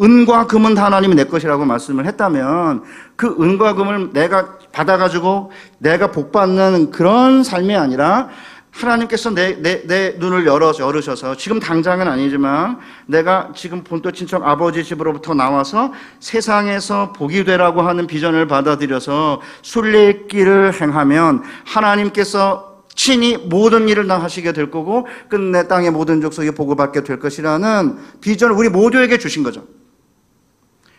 은과 0.00 0.48
금은 0.48 0.74
다 0.74 0.86
하나님이 0.86 1.14
내 1.14 1.24
것이라고 1.24 1.64
말씀을 1.64 2.06
했다면 2.06 2.82
그 3.14 3.36
은과 3.40 3.74
금을 3.74 4.12
내가 4.12 4.58
받아가지고 4.72 5.52
내가 5.78 6.10
복받는 6.10 6.90
그런 6.90 7.44
삶이 7.44 7.76
아니라 7.76 8.28
하나님께서 8.74 9.30
내, 9.30 9.54
내, 9.62 9.86
내 9.86 10.10
눈을 10.18 10.46
열어, 10.46 10.72
열으셔서 10.76 11.36
지금 11.36 11.60
당장은 11.60 12.08
아니지만 12.08 12.80
내가 13.06 13.52
지금 13.54 13.84
본토 13.84 14.10
친척 14.10 14.46
아버지 14.46 14.82
집으로부터 14.82 15.32
나와서 15.32 15.92
세상에서 16.18 17.12
복이 17.12 17.44
되라고 17.44 17.82
하는 17.82 18.06
비전을 18.06 18.48
받아들여서 18.48 19.40
순례길을 19.62 20.80
행하면 20.80 21.44
하나님께서 21.64 22.82
친히 22.96 23.36
모든 23.36 23.88
일을 23.88 24.08
다 24.08 24.20
하시게 24.20 24.52
될 24.52 24.70
거고 24.70 25.06
끝내 25.28 25.68
땅의 25.68 25.92
모든 25.92 26.20
족속이 26.20 26.52
복을 26.52 26.76
받게 26.76 27.04
될 27.04 27.18
것이라는 27.18 27.98
비전을 28.20 28.56
우리 28.56 28.68
모두에게 28.68 29.18
주신 29.18 29.44
거죠. 29.44 29.66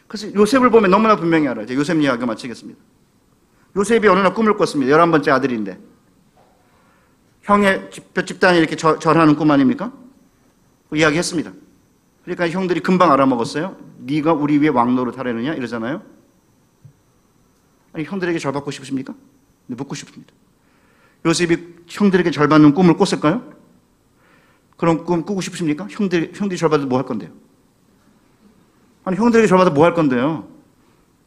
그래서 0.08 0.34
요셉을 0.34 0.70
보면 0.70 0.92
너무나 0.92 1.16
분명히 1.18 1.48
알아요. 1.48 1.66
요셉 1.72 2.00
이야기 2.00 2.26
마치겠습니다. 2.26 2.80
요셉이 3.76 4.08
어느 4.08 4.20
날 4.20 4.34
꿈을 4.34 4.56
꿨습니다. 4.56 4.92
열한 4.92 5.12
번째 5.12 5.32
아들인데. 5.32 5.95
형의 7.46 7.90
집, 7.92 8.14
집단이 8.26 8.58
이렇게 8.58 8.76
절, 8.76 9.00
절하는 9.00 9.36
꿈 9.36 9.52
아닙니까? 9.52 9.94
그 10.90 10.98
이야기했습니다. 10.98 11.52
그러니까 12.24 12.50
형들이 12.50 12.80
금방 12.80 13.12
알아먹었어요. 13.12 13.78
네가 14.00 14.34
우리 14.34 14.58
위에 14.58 14.70
왕노릇 14.70 15.18
하려느냐 15.18 15.54
이러잖아요. 15.54 16.02
아니 17.94 18.04
형들에게 18.04 18.40
절 18.40 18.52
받고 18.52 18.72
싶으십니까? 18.72 19.14
네, 19.68 19.76
묻고 19.76 19.94
싶습니다. 19.94 20.34
요셉이 21.26 21.76
형들에게 21.88 22.32
절 22.32 22.48
받는 22.48 22.74
꿈을 22.74 22.98
꿨을까요? 22.98 23.54
그런 24.76 25.06
꿈 25.06 25.24
꾸고 25.24 25.40
싶으십니까? 25.42 25.88
형들, 25.90 26.32
형들이 26.36 26.58
절 26.58 26.70
받아도 26.70 26.88
뭐 26.88 26.98
할 26.98 27.06
건데요? 27.06 27.30
아니 29.04 29.18
형들에게 29.18 29.48
절 29.48 29.60
받아 29.60 29.70
뭐 29.70 29.86
할 29.86 29.94
건데요? 29.94 30.48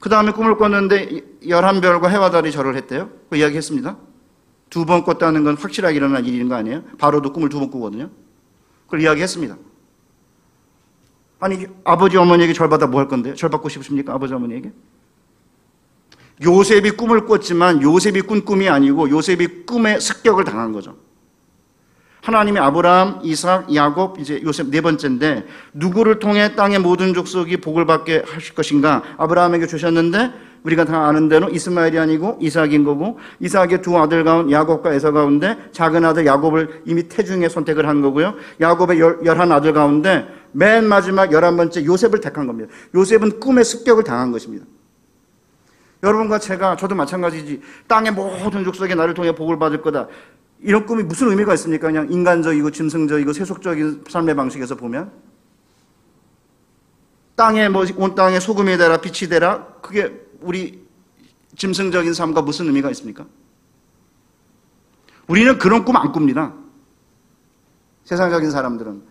그 0.01 0.09
다음에 0.09 0.33
꿈을 0.33 0.57
꿨는데 0.57 1.21
열한 1.49 1.81
별과 1.81 2.09
해와 2.09 2.31
달이 2.31 2.51
절을 2.51 2.75
했대요. 2.77 3.09
그 3.31 3.37
이야기 3.37 3.57
했습니다. 3.57 3.97
두 4.71 4.85
번 4.85 5.03
꿨다는 5.05 5.45
건 5.45 5.57
확실하게 5.57 5.97
일어난 5.97 6.25
일인 6.25 6.49
거 6.49 6.55
아니에요? 6.55 6.83
바로도 6.99 7.33
꿈을 7.33 7.49
두 7.49 7.59
번 7.59 7.71
꾸거든요. 7.71 8.11
그걸 8.87 9.03
이야기했습니다. 9.03 9.57
아니 11.41 11.67
아버지 11.85 12.17
어머니에게 12.17 12.53
절 12.53 12.69
받아 12.69 12.87
뭐 12.87 13.01
할 13.01 13.09
건데요? 13.09 13.35
절 13.35 13.49
받고 13.51 13.69
싶으십니까? 13.69 14.13
아버지 14.13 14.35
어머니에게? 14.35 14.73
요셉이 16.43 16.93
꿈을 16.93 17.27
꿨지만 17.27 17.83
요셉이 17.83 18.23
꾼 18.23 18.45
꿈이 18.45 18.69
아니고 18.69 19.11
요셉이 19.11 19.65
꿈에 19.67 19.99
습격을 19.99 20.45
당한 20.45 20.73
거죠. 20.73 20.97
하나님이 22.23 22.59
아브라함, 22.59 23.21
이삭, 23.23 23.75
야곱, 23.75 24.19
이제 24.21 24.41
요셉 24.45 24.69
네 24.69 24.81
번째인데 24.81 25.47
누구를 25.73 26.19
통해 26.19 26.55
땅의 26.55 26.81
모든 26.81 27.15
족속이 27.15 27.59
복을 27.59 27.87
받게 27.87 28.25
하실 28.27 28.55
것인가? 28.55 29.03
아브라함에게 29.17 29.67
주셨는데 29.67 30.33
우리가 30.65 30.85
다 30.85 31.07
아는 31.07 31.29
대로 31.29 31.49
이스마엘이 31.49 31.99
아니고 31.99 32.39
이삭인 32.41 32.85
거고 32.85 33.19
이삭의 33.41 33.83
두 33.83 33.99
아들 33.99 34.25
가운 34.25 34.51
야곱과 34.51 34.93
에서 34.93 35.13
가운데 35.13 35.57
작은 35.73 36.05
아들 36.05 36.27
야곱을 36.27 36.83
이미 36.85 37.09
태중에 37.09 37.49
선택을 37.49 37.89
한 37.89 38.01
거고요. 38.01 38.35
야곱의 38.61 39.01
열, 39.01 39.21
열한 39.25 39.53
아들 39.53 39.73
가운데 39.73 40.27
맨 40.53 40.85
마지막 40.85 41.33
열한 41.33 41.57
번째 41.57 41.85
요셉을 41.85 42.21
택한 42.21 42.47
겁니다. 42.47 42.71
요셉은 42.95 43.41
꿈의 43.41 43.65
습격을 43.65 44.05
당한 44.05 44.33
것입니다. 44.33 44.67
여러분과 46.03 46.39
제가 46.39 46.77
저도 46.77 46.95
마찬가지지 46.95 47.61
땅의 47.87 48.13
모든 48.13 48.65
족속이 48.65 48.95
나를 48.95 49.15
통해 49.15 49.33
복을 49.35 49.59
받을 49.59 49.83
거다. 49.83 50.07
이런 50.61 50.87
꿈이 50.87 51.03
무슨 51.03 51.29
의미가 51.31 51.55
있습니까? 51.55 51.87
그냥 51.87 52.09
인간적이고 52.11 52.71
짐승적이고 52.71 53.33
세속적인 53.33 54.05
삶의 54.09 54.35
방식에서 54.35 54.75
보면 54.75 55.11
땅에 57.37 57.69
뭐 57.69 57.85
온 57.97 58.15
땅에 58.17 58.41
소금이 58.41 58.77
되라 58.77 58.97
빛이 58.97 59.31
되라 59.31 59.65
그게 59.81 60.13
우리 60.41 60.87
짐승적인 61.57 62.13
삶과 62.15 62.43
무슨 62.43 62.67
의미가 62.67 62.91
있습니까? 62.91 63.27
우리는 65.27 65.59
그런 65.59 65.85
꿈 65.85 65.97
안 65.97 66.13
꿉니다. 66.13 66.55
세상적인 68.05 68.51
사람들은. 68.51 69.03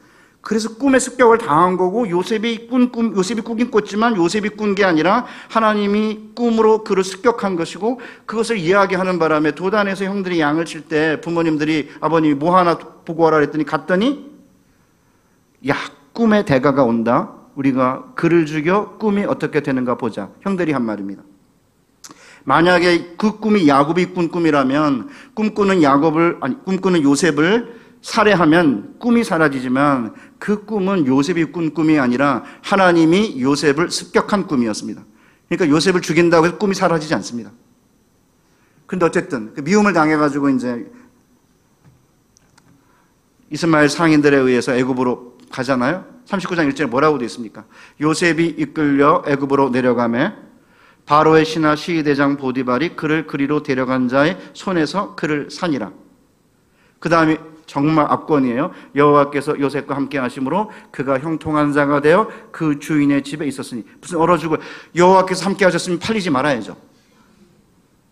그래서 0.42 0.76
꿈의 0.76 1.00
습격을 1.02 1.40
당한 1.40 1.76
거고 1.76 2.10
요셉이 2.10 2.68
꾼 2.68 2.92
꿈, 2.92 3.16
요셉이 3.16 3.42
꾸긴 3.42 3.70
꿨지만 3.70 4.16
요셉이 4.16 4.50
꾼 4.50 4.76
게 4.76 4.86
아니라 4.86 5.26
하나님이 5.50 6.32
꿈으로 6.36 6.84
그를 6.86 7.04
습격한 7.04 7.58
것이고 7.58 8.00
그것을 8.26 8.58
이야기하는 8.58 9.20
바람에 9.20 9.52
도단에서 9.56 10.06
형들이 10.06 10.40
양을 10.40 10.66
칠 10.66 10.88
때 10.88 11.20
부모님들이 11.22 11.90
아버님이 12.00 12.36
뭐 12.36 12.56
하나 12.58 12.78
보고 12.78 13.24
와라 13.24 13.38
그랬더니 13.38 13.66
갔더니 13.66 14.32
야, 15.68 15.76
꿈의 16.14 16.46
대가가 16.46 16.84
온다. 16.84 17.34
우리가 17.58 18.14
그를 18.16 18.46
죽여 18.46 18.98
꿈이 19.00 19.26
어떻게 19.26 19.62
되는가 19.62 19.96
보자. 19.96 20.30
형들이 20.42 20.72
한 20.72 20.86
말입니다. 20.86 21.24
만약에 22.44 23.16
그 23.18 23.40
꿈이 23.40 23.68
야곱이 23.68 24.14
꾼 24.14 24.30
꿈이라면 24.30 25.10
꿈꾸는 25.34 25.84
야곱을 25.84 26.38
아니 26.40 26.64
꿈꾸는 26.64 27.02
요셉을 27.02 27.76
살해하면 28.02 29.00
꿈이 29.00 29.24
사라지지만 29.24 30.14
그 30.38 30.66
꿈은 30.66 31.08
요셉이 31.08 31.46
꾼 31.46 31.74
꿈이 31.74 32.00
아니라 32.00 32.44
하나님이 32.62 33.42
요셉을 33.42 33.90
습격한 33.90 34.48
꿈이었습니다. 34.48 35.04
그러니까 35.50 35.76
요셉을 35.76 36.02
죽인다고 36.02 36.46
해서 36.46 36.58
꿈이 36.58 36.76
사라지지 36.76 37.14
않습니다. 37.16 37.52
근데 38.86 39.06
어쨌든 39.06 39.54
그 39.56 39.62
미움을 39.62 39.94
당해가지고 39.94 40.50
이제 40.50 40.90
이스마엘 43.50 43.90
상인들에 43.90 44.38
의해서 44.38 44.74
애굽으로 44.74 45.37
가잖아요. 45.52 46.06
39장 46.26 46.72
1절에 46.72 46.88
뭐라고 46.88 47.18
되어 47.18 47.26
있습니까? 47.26 47.66
요셉이 48.02 48.56
이끌려 48.58 49.24
애굽으로 49.26 49.70
내려가매 49.70 50.34
바로의 51.06 51.46
신하 51.46 51.76
시대장 51.76 52.36
보디발이 52.38 52.96
그를 52.96 53.28
그리로 53.28 53.64
데려간 53.64 54.10
자의 54.10 54.38
손에서 54.54 55.16
그를 55.16 55.50
산이라. 55.50 55.92
그 57.00 57.10
다음에 57.10 57.38
정말 57.66 58.06
압권이에요. 58.10 58.72
여호와께서 58.96 59.60
요셉과 59.60 59.96
함께 59.96 60.18
하심으로 60.18 60.72
그가 60.92 61.20
형통한 61.20 61.74
자가 61.74 62.02
되어 62.02 62.30
그 62.52 62.80
주인의 62.80 63.24
집에 63.24 63.46
있었으니 63.46 63.86
무슨 64.02 64.18
얼어주고 64.18 64.58
여호와께서 64.96 65.46
함께 65.46 65.66
하셨으면 65.66 66.00
팔리지 66.00 66.30
말아야죠. 66.30 66.76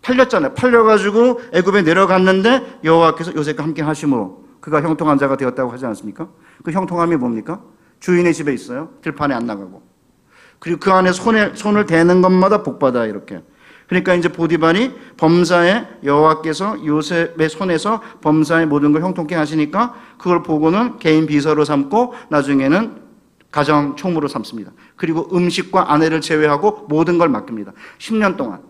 팔렸잖아요. 0.02 0.54
팔려가지고 0.54 1.42
애굽에 1.52 1.82
내려갔는데 1.82 2.80
여호와께서 2.84 3.34
요셉과 3.36 3.64
함께 3.64 3.82
하심으로 3.82 4.45
그가 4.66 4.82
형통한 4.82 5.20
자가 5.20 5.38
되었다고 5.38 5.72
하지 5.72 5.86
않습니까? 5.86 6.28
그 6.63 6.72
형통함이 6.72 7.18
뭡니까? 7.18 7.61
주인의 7.99 8.34
집에 8.34 8.51
있어요. 8.51 8.89
들판에 9.03 9.36
안 9.36 9.45
나가고. 9.45 9.84
그리고 10.57 10.80
그 10.80 10.91
안에 10.91 11.11
손에, 11.11 11.53
손을 11.53 11.86
대는 11.86 12.24
것마다 12.24 12.63
복받아 12.63 13.05
이렇게. 13.05 13.43
그러니까 13.86 14.16
이제 14.16 14.28
보디발이 14.28 14.95
범사의 15.18 15.99
여호와께서 16.03 16.84
요셉의 16.84 17.47
손에서 17.47 18.01
범사의 18.22 18.66
모든 18.66 18.91
걸 18.91 19.03
형통케 19.03 19.36
하시니까 19.36 19.93
그걸 20.18 20.41
보고는 20.41 20.97
개인 20.97 21.28
비서로 21.28 21.63
삼고 21.63 22.16
나중에는 22.30 23.03
가정 23.51 23.95
총무로 23.95 24.28
삼습니다. 24.28 24.72
그리고 24.95 25.30
음식과 25.32 25.93
아내를 25.93 26.22
제외하고 26.22 26.88
모든 26.89 27.20
걸 27.20 27.30
맡깁니다. 27.30 27.72
10년 27.99 28.36
동안. 28.36 28.63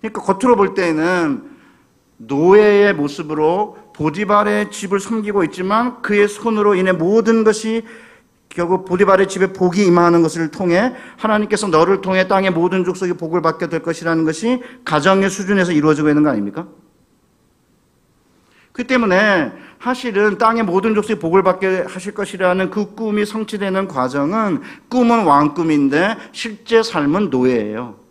그러니까 0.00 0.20
겉으로 0.20 0.56
볼 0.56 0.74
때는 0.74 1.54
노예의 2.16 2.94
모습으로 2.94 3.83
보디발의 3.94 4.70
집을 4.70 5.00
섬기고 5.00 5.44
있지만 5.44 6.02
그의 6.02 6.28
손으로 6.28 6.74
인해 6.74 6.92
모든 6.92 7.44
것이 7.44 7.84
결국 8.48 8.84
보디발의 8.84 9.28
집에 9.28 9.52
복이 9.52 9.84
임하는 9.84 10.22
것을 10.22 10.50
통해 10.50 10.94
하나님께서 11.16 11.66
너를 11.68 12.00
통해 12.00 12.28
땅의 12.28 12.50
모든 12.50 12.84
족속이 12.84 13.14
복을 13.14 13.42
받게 13.42 13.68
될 13.68 13.82
것이라는 13.82 14.24
것이 14.24 14.62
가정의 14.84 15.30
수준에서 15.30 15.72
이루어지고 15.72 16.08
있는 16.08 16.22
거 16.22 16.30
아닙니까? 16.30 16.68
그 18.72 18.86
때문에 18.86 19.52
사실은 19.80 20.38
땅의 20.38 20.64
모든 20.64 20.94
족속이 20.94 21.20
복을 21.20 21.42
받게 21.42 21.84
하실 21.88 22.14
것이라는 22.14 22.70
그 22.70 22.94
꿈이 22.94 23.24
성취되는 23.24 23.86
과정은 23.88 24.62
꿈은 24.88 25.24
왕꿈인데 25.24 26.16
실제 26.32 26.82
삶은 26.82 27.30
노예예요. 27.30 28.03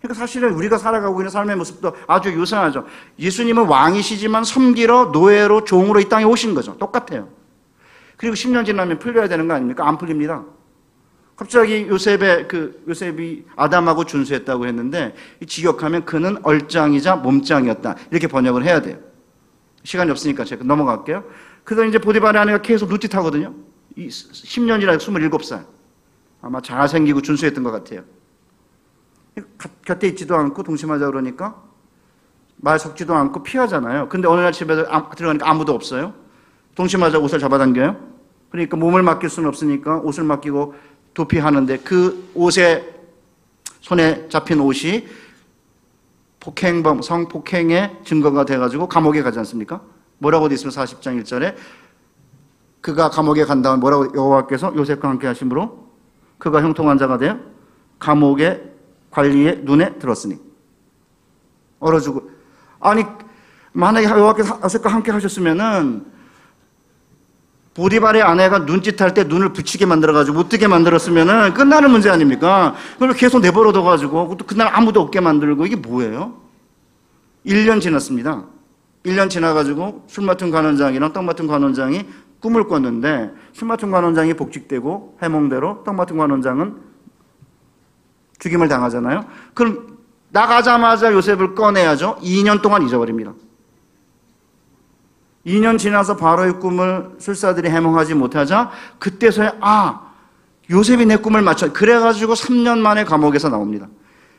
그러니까 0.00 0.20
사실은 0.20 0.52
우리가 0.54 0.78
살아가고 0.78 1.20
있는 1.20 1.30
삶의 1.30 1.56
모습도 1.56 1.94
아주 2.06 2.30
유사하죠. 2.30 2.86
예수님은 3.18 3.66
왕이시지만 3.66 4.44
섬기러 4.44 5.10
노예로 5.12 5.64
종으로 5.64 6.00
이 6.00 6.08
땅에 6.08 6.24
오신 6.24 6.54
거죠. 6.54 6.76
똑같아요. 6.78 7.28
그리고 8.16 8.34
10년 8.34 8.64
지나면 8.64 8.98
풀려야 8.98 9.28
되는 9.28 9.48
거 9.48 9.54
아닙니까? 9.54 9.86
안 9.86 9.98
풀립니다. 9.98 10.44
갑자기 11.36 11.86
요셉의 11.86 12.48
그 12.48 12.82
요셉이 12.88 13.44
아담하고 13.56 14.04
준수했다고 14.04 14.66
했는데 14.66 15.14
직역하면 15.46 16.06
그는 16.06 16.38
얼짱이자 16.42 17.16
몸짱이었다. 17.16 17.96
이렇게 18.10 18.26
번역을 18.26 18.64
해야 18.64 18.80
돼요. 18.80 18.98
시간이 19.84 20.10
없으니까 20.10 20.44
제가 20.44 20.64
넘어갈게요. 20.64 21.24
그래서 21.62 21.84
이제 21.84 21.98
보디발의 21.98 22.40
아내가 22.40 22.62
계속 22.62 22.88
누짓하거든요. 22.88 23.54
10년이라 23.98 24.98
27살. 24.98 25.66
아마 26.40 26.60
잘생기고 26.60 27.20
준수했던 27.22 27.62
것 27.64 27.70
같아요. 27.70 28.02
곁에 29.84 30.08
있지도 30.08 30.34
않고 30.36 30.62
동심하자 30.62 31.06
그러니까 31.06 31.62
말 32.56 32.78
섞지도 32.78 33.14
않고 33.14 33.42
피하잖아요. 33.42 34.08
근데 34.08 34.28
어느 34.28 34.40
날 34.40 34.52
집에 34.52 34.74
들어가니까 34.74 35.48
아무도 35.48 35.72
없어요. 35.72 36.14
동심하자 36.74 37.18
옷을 37.18 37.38
잡아당겨요. 37.38 37.96
그러니까 38.50 38.76
몸을 38.76 39.02
맡길 39.02 39.28
수는 39.28 39.48
없으니까 39.48 39.98
옷을 39.98 40.24
맡기고 40.24 40.74
도피하는데 41.14 41.78
그 41.78 42.30
옷에 42.34 42.94
손에 43.80 44.28
잡힌 44.28 44.60
옷이 44.60 45.06
폭행범, 46.40 47.02
성폭행의 47.02 48.02
증거가 48.04 48.44
돼가지고 48.44 48.88
감옥에 48.88 49.22
가지 49.22 49.38
않습니까? 49.40 49.80
뭐라고 50.18 50.48
돼 50.48 50.54
있으면 50.54 50.72
40장 50.72 51.20
1절에 51.22 51.56
그가 52.80 53.10
감옥에 53.10 53.44
간 53.44 53.62
다음 53.62 53.80
뭐라고 53.80 54.14
여호와께서 54.14 54.74
요셉과 54.76 55.08
함께 55.08 55.26
하심으로 55.26 55.86
그가 56.38 56.62
형통한 56.62 56.98
자가 56.98 57.18
되어 57.18 57.38
감옥의 57.98 58.75
관리의 59.16 59.60
눈에 59.62 59.94
들었으니 59.94 60.38
얼어주고 61.80 62.30
아니 62.80 63.02
만약에 63.72 64.06
여호와께서 64.06 64.60
요셉과 64.62 64.90
함께 64.90 65.10
하셨으면은 65.10 66.04
보디발의 67.72 68.22
아내가 68.22 68.60
눈짓할 68.60 69.14
때 69.14 69.24
눈을 69.24 69.52
붙이게 69.52 69.86
만들어가지고 69.86 70.36
못 70.36 70.48
뜨게 70.48 70.66
만들었으면 70.66 71.54
끝나는 71.54 71.90
문제 71.90 72.10
아닙니까? 72.10 72.74
그걸 72.94 73.14
계속 73.14 73.40
내버려둬가지고 73.40 74.36
또 74.38 74.46
그날 74.46 74.68
아무도 74.72 75.00
없게 75.00 75.20
만들고 75.20 75.66
이게 75.66 75.76
뭐예요? 75.76 76.40
1년 77.46 77.80
지났습니다. 77.80 78.44
1년 79.04 79.28
지나가지고 79.28 80.04
술 80.08 80.24
맡은 80.24 80.50
관원장이랑 80.50 81.12
떡 81.12 81.24
맡은 81.24 81.46
관원장이 81.46 82.06
꿈을 82.40 82.64
꿨는데 82.64 83.32
술 83.52 83.68
맡은 83.68 83.90
관원장이 83.90 84.34
복직되고 84.34 85.18
해몽대로 85.22 85.84
떡 85.84 85.94
맡은 85.94 86.16
관원장은 86.16 86.95
죽임을 88.38 88.68
당하잖아요. 88.68 89.24
그럼 89.54 89.98
나가자마자 90.30 91.12
요셉을 91.12 91.54
꺼내야죠. 91.54 92.18
2년 92.22 92.62
동안 92.62 92.82
잊어버립니다. 92.82 93.32
2년 95.46 95.78
지나서 95.78 96.16
바로의 96.16 96.58
꿈을 96.58 97.14
술사들이 97.18 97.70
해몽하지 97.70 98.14
못하자 98.14 98.70
그때서야 98.98 99.54
아 99.60 100.12
요셉이 100.70 101.06
내 101.06 101.16
꿈을 101.16 101.42
맞춰 101.42 101.72
그래가지고 101.72 102.34
3년 102.34 102.78
만에 102.78 103.04
감옥에서 103.04 103.48
나옵니다. 103.48 103.86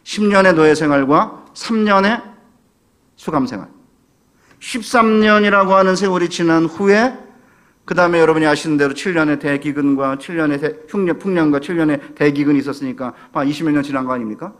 10년의 0.03 0.53
노예 0.53 0.75
생활과 0.75 1.45
3년의 1.53 2.21
수감 3.15 3.47
생활. 3.47 3.67
13년이라고 4.59 5.69
하는 5.69 5.95
세월이 5.95 6.29
지난 6.29 6.65
후에 6.65 7.17
그 7.87 7.95
다음에 7.95 8.19
여러분이 8.19 8.45
아시는 8.45 8.75
대로 8.75 8.93
7년의 8.93 9.39
대기근과 9.39 10.17
7년의 10.17 10.59
대, 10.59 10.75
흉년, 10.89 11.17
풍년과 11.19 11.61
7년의 11.61 12.15
대기근이 12.15 12.59
있었으니까 12.59 13.13
20여 13.31 13.71
년 13.71 13.81
지난 13.81 14.03
거 14.03 14.11
아닙니까? 14.11 14.53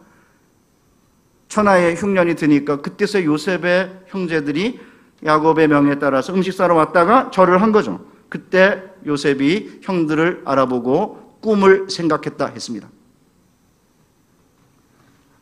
천하의 1.50 1.98
흉년이 1.98 2.36
드니까 2.36 2.80
그때서 2.80 3.22
요셉의 3.22 4.04
형제들이 4.08 4.80
야곱의 5.26 5.68
명에 5.68 6.00
따라서 6.00 6.34
음식 6.34 6.54
사러 6.54 6.76
왔다가 6.76 7.30
절을 7.30 7.62
한 7.62 7.74
거죠. 7.74 8.00
그때 8.30 8.82
요셉이 9.06 9.82
형들을 9.84 10.44
알아보고 10.46 11.40
꿈을 11.42 11.90
생각했다 11.90 12.46
했습니다. 12.46 12.88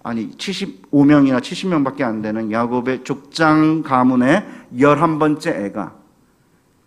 아니 0.01 0.31
75명이나 0.31 1.39
70명밖에 1.39 2.01
안 2.01 2.23
되는 2.23 2.51
야곱의 2.51 3.03
족장 3.03 3.83
가문의 3.83 4.43
11번째 4.75 5.65
애가 5.65 6.04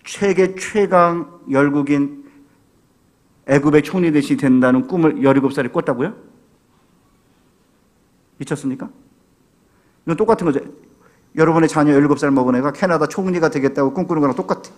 최계 0.09 0.55
최강 0.55 1.39
열국인 1.51 2.25
애굽의 3.47 3.83
총리 3.83 4.11
대신이 4.11 4.39
된다는 4.39 4.87
꿈을 4.87 5.17
17살에 5.17 5.71
꿨다고요? 5.71 6.15
미쳤습니까? 8.39 8.89
이건 10.07 10.17
똑같은 10.17 10.47
거죠. 10.47 10.61
여러분의 11.37 11.69
자녀 11.69 11.93
17살 11.93 12.31
먹은 12.31 12.55
애가 12.57 12.73
캐나다 12.73 13.07
총리가 13.07 13.51
되겠다고 13.51 13.93
꿈꾸는 13.93 14.21
거랑 14.21 14.35
똑같아. 14.35 14.71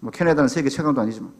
뭐 0.00 0.10
캐나다는 0.10 0.48
세계 0.48 0.68
최강도 0.68 1.00
아니지만. 1.00 1.32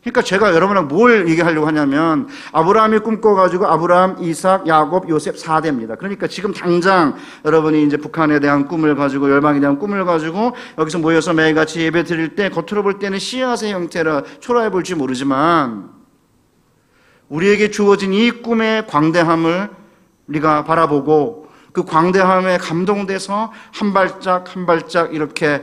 그러니까 0.00 0.22
제가 0.22 0.54
여러분하고 0.54 0.86
뭘 0.86 1.28
얘기하려고 1.28 1.66
하냐면 1.66 2.26
아브라함이 2.52 3.00
꿈꿔가지고 3.00 3.66
아브라함, 3.66 4.16
이삭, 4.20 4.66
야곱, 4.66 5.10
요셉 5.10 5.36
4대입니다. 5.36 5.98
그러니까 5.98 6.26
지금 6.26 6.54
당장 6.54 7.16
여러분이 7.44 7.84
이제 7.84 7.98
북한에 7.98 8.40
대한 8.40 8.66
꿈을 8.66 8.94
가지고 8.94 9.30
열방에 9.30 9.60
대한 9.60 9.78
꿈을 9.78 10.06
가지고 10.06 10.52
여기서 10.78 11.00
모여서 11.00 11.34
매일같이 11.34 11.80
예배 11.82 12.04
드릴 12.04 12.34
때 12.34 12.48
겉으로 12.48 12.82
볼 12.82 12.98
때는 12.98 13.18
씨앗의 13.18 13.72
형태라 13.72 14.22
초라해 14.40 14.70
볼지 14.70 14.94
모르지만 14.94 15.90
우리에게 17.28 17.70
주어진 17.70 18.14
이 18.14 18.30
꿈의 18.30 18.86
광대함을 18.86 19.68
우리가 20.28 20.64
바라보고 20.64 21.50
그 21.72 21.84
광대함에 21.84 22.56
감동돼서 22.56 23.52
한 23.72 23.92
발짝 23.92 24.56
한 24.56 24.64
발짝 24.64 25.14
이렇게 25.14 25.62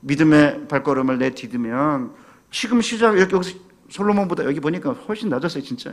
믿음의 0.00 0.68
발걸음을 0.68 1.18
내디디면 1.18 2.12
지금 2.50 2.80
시작 2.80 3.16
이렇게 3.16 3.34
여기서 3.34 3.67
솔로몬보다 3.88 4.44
여기 4.44 4.60
보니까 4.60 4.92
훨씬 5.08 5.28
낮았어요 5.28 5.62
진짜. 5.62 5.92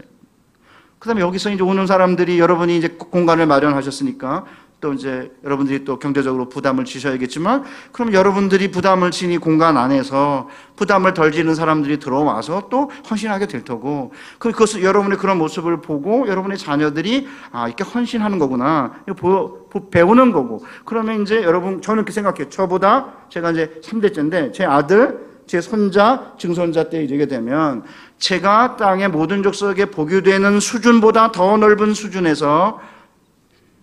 그 1.00 1.08
다음에 1.08 1.22
여기서 1.22 1.52
이제 1.52 1.62
오는 1.64 1.86
사람들이 1.88 2.40
여러분이 2.40 2.78
이제 2.78 2.88
공간을 2.88 3.46
마련하셨으니까 3.48 4.46
또 4.82 4.94
이제 4.94 5.32
여러분들이 5.44 5.84
또 5.86 6.00
경제적으로 6.00 6.50
부담을 6.50 6.84
지셔야겠지만 6.86 7.64
그럼 7.92 8.14
여러분들이 8.14 8.72
부담을 8.72 9.12
지니 9.12 9.38
공간 9.38 9.78
안에서 9.78 10.50
부담을 10.76 11.14
덜 11.14 11.32
지는 11.32 11.56
사람들이 11.56 12.00
들어와서 12.00 12.68
또 12.70 12.92
헌신하게 13.10 13.48
될 13.48 13.64
테고 13.64 14.12
그- 14.38 14.52
그것을 14.52 14.84
여러분의 14.84 15.18
그런 15.18 15.38
모습을 15.38 15.82
보고 15.82 16.28
여러분의 16.28 16.58
자녀들이 16.58 17.28
아 17.52 17.68
이렇게 17.68 17.84
헌신하는 17.84 18.38
거구나. 18.40 18.96
이거 19.10 19.66
배우는 19.92 20.32
거고. 20.32 20.64
그러면 20.86 21.22
이제 21.22 21.44
여러분 21.44 21.82
저는 21.82 22.04
그렇게 22.04 22.12
생각해요. 22.12 22.50
저보다 22.50 23.14
제가 23.30 23.52
이제 23.52 23.80
3대째인데 23.84 24.54
제 24.54 24.66
아들 24.66 25.35
제 25.48 25.62
손자, 25.62 26.34
증손자 26.38 26.90
때 26.90 27.04
이르게 27.04 27.28
되면 27.28 27.84
제가 28.18 28.78
땅의 28.78 29.10
모든 29.10 29.44
족속에 29.44 29.86
복유되는 29.86 30.60
수준보다 30.60 31.32
더 31.32 31.58
넓은 31.58 31.94
수준에서 31.94 32.80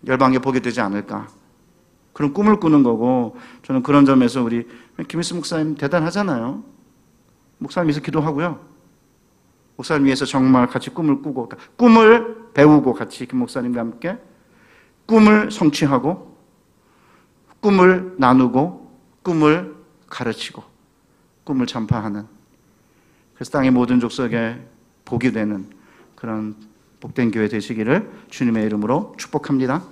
열방에 0.07 0.39
보게 0.39 0.61
되지 0.61 0.81
않을까. 0.81 1.29
그런 2.13 2.33
꿈을 2.33 2.61
꾸는 2.61 2.83
거고 2.83 3.37
저는 3.63 3.83
그런 3.83 4.05
점에서 4.05 4.43
우리 4.43 4.67
김일수 5.09 5.35
목사님 5.35 5.77
대단하잖아요. 5.77 6.63
목사님 7.59 7.89
위해서 7.89 8.01
기도하고요. 8.01 8.61
목사님 9.77 10.07
위해서 10.07 10.25
정말 10.25 10.67
같이 10.67 10.91
꿈을 10.91 11.23
꾸고 11.23 11.49
꿈을 11.77 12.51
배우고 12.53 12.93
같이 12.93 13.27
김 13.27 13.39
목사님과 13.39 13.81
함께 13.81 14.19
꿈을 15.07 15.51
성취하고 15.51 16.37
꿈을 17.61 18.15
나누고 18.19 18.93
꿈을 19.23 19.75
가르치고 20.09 20.72
꿈을 21.53 21.66
전파하는 21.66 22.24
그래서 23.34 23.50
땅의 23.50 23.70
모든 23.72 24.00
족속에 24.00 24.59
복이 25.05 25.32
되는 25.32 25.66
그런 26.14 26.57
복된 27.00 27.30
교회 27.30 27.48
되시기를 27.48 28.11
주님의 28.30 28.64
이름으로 28.66 29.14
축복합니다. 29.18 29.82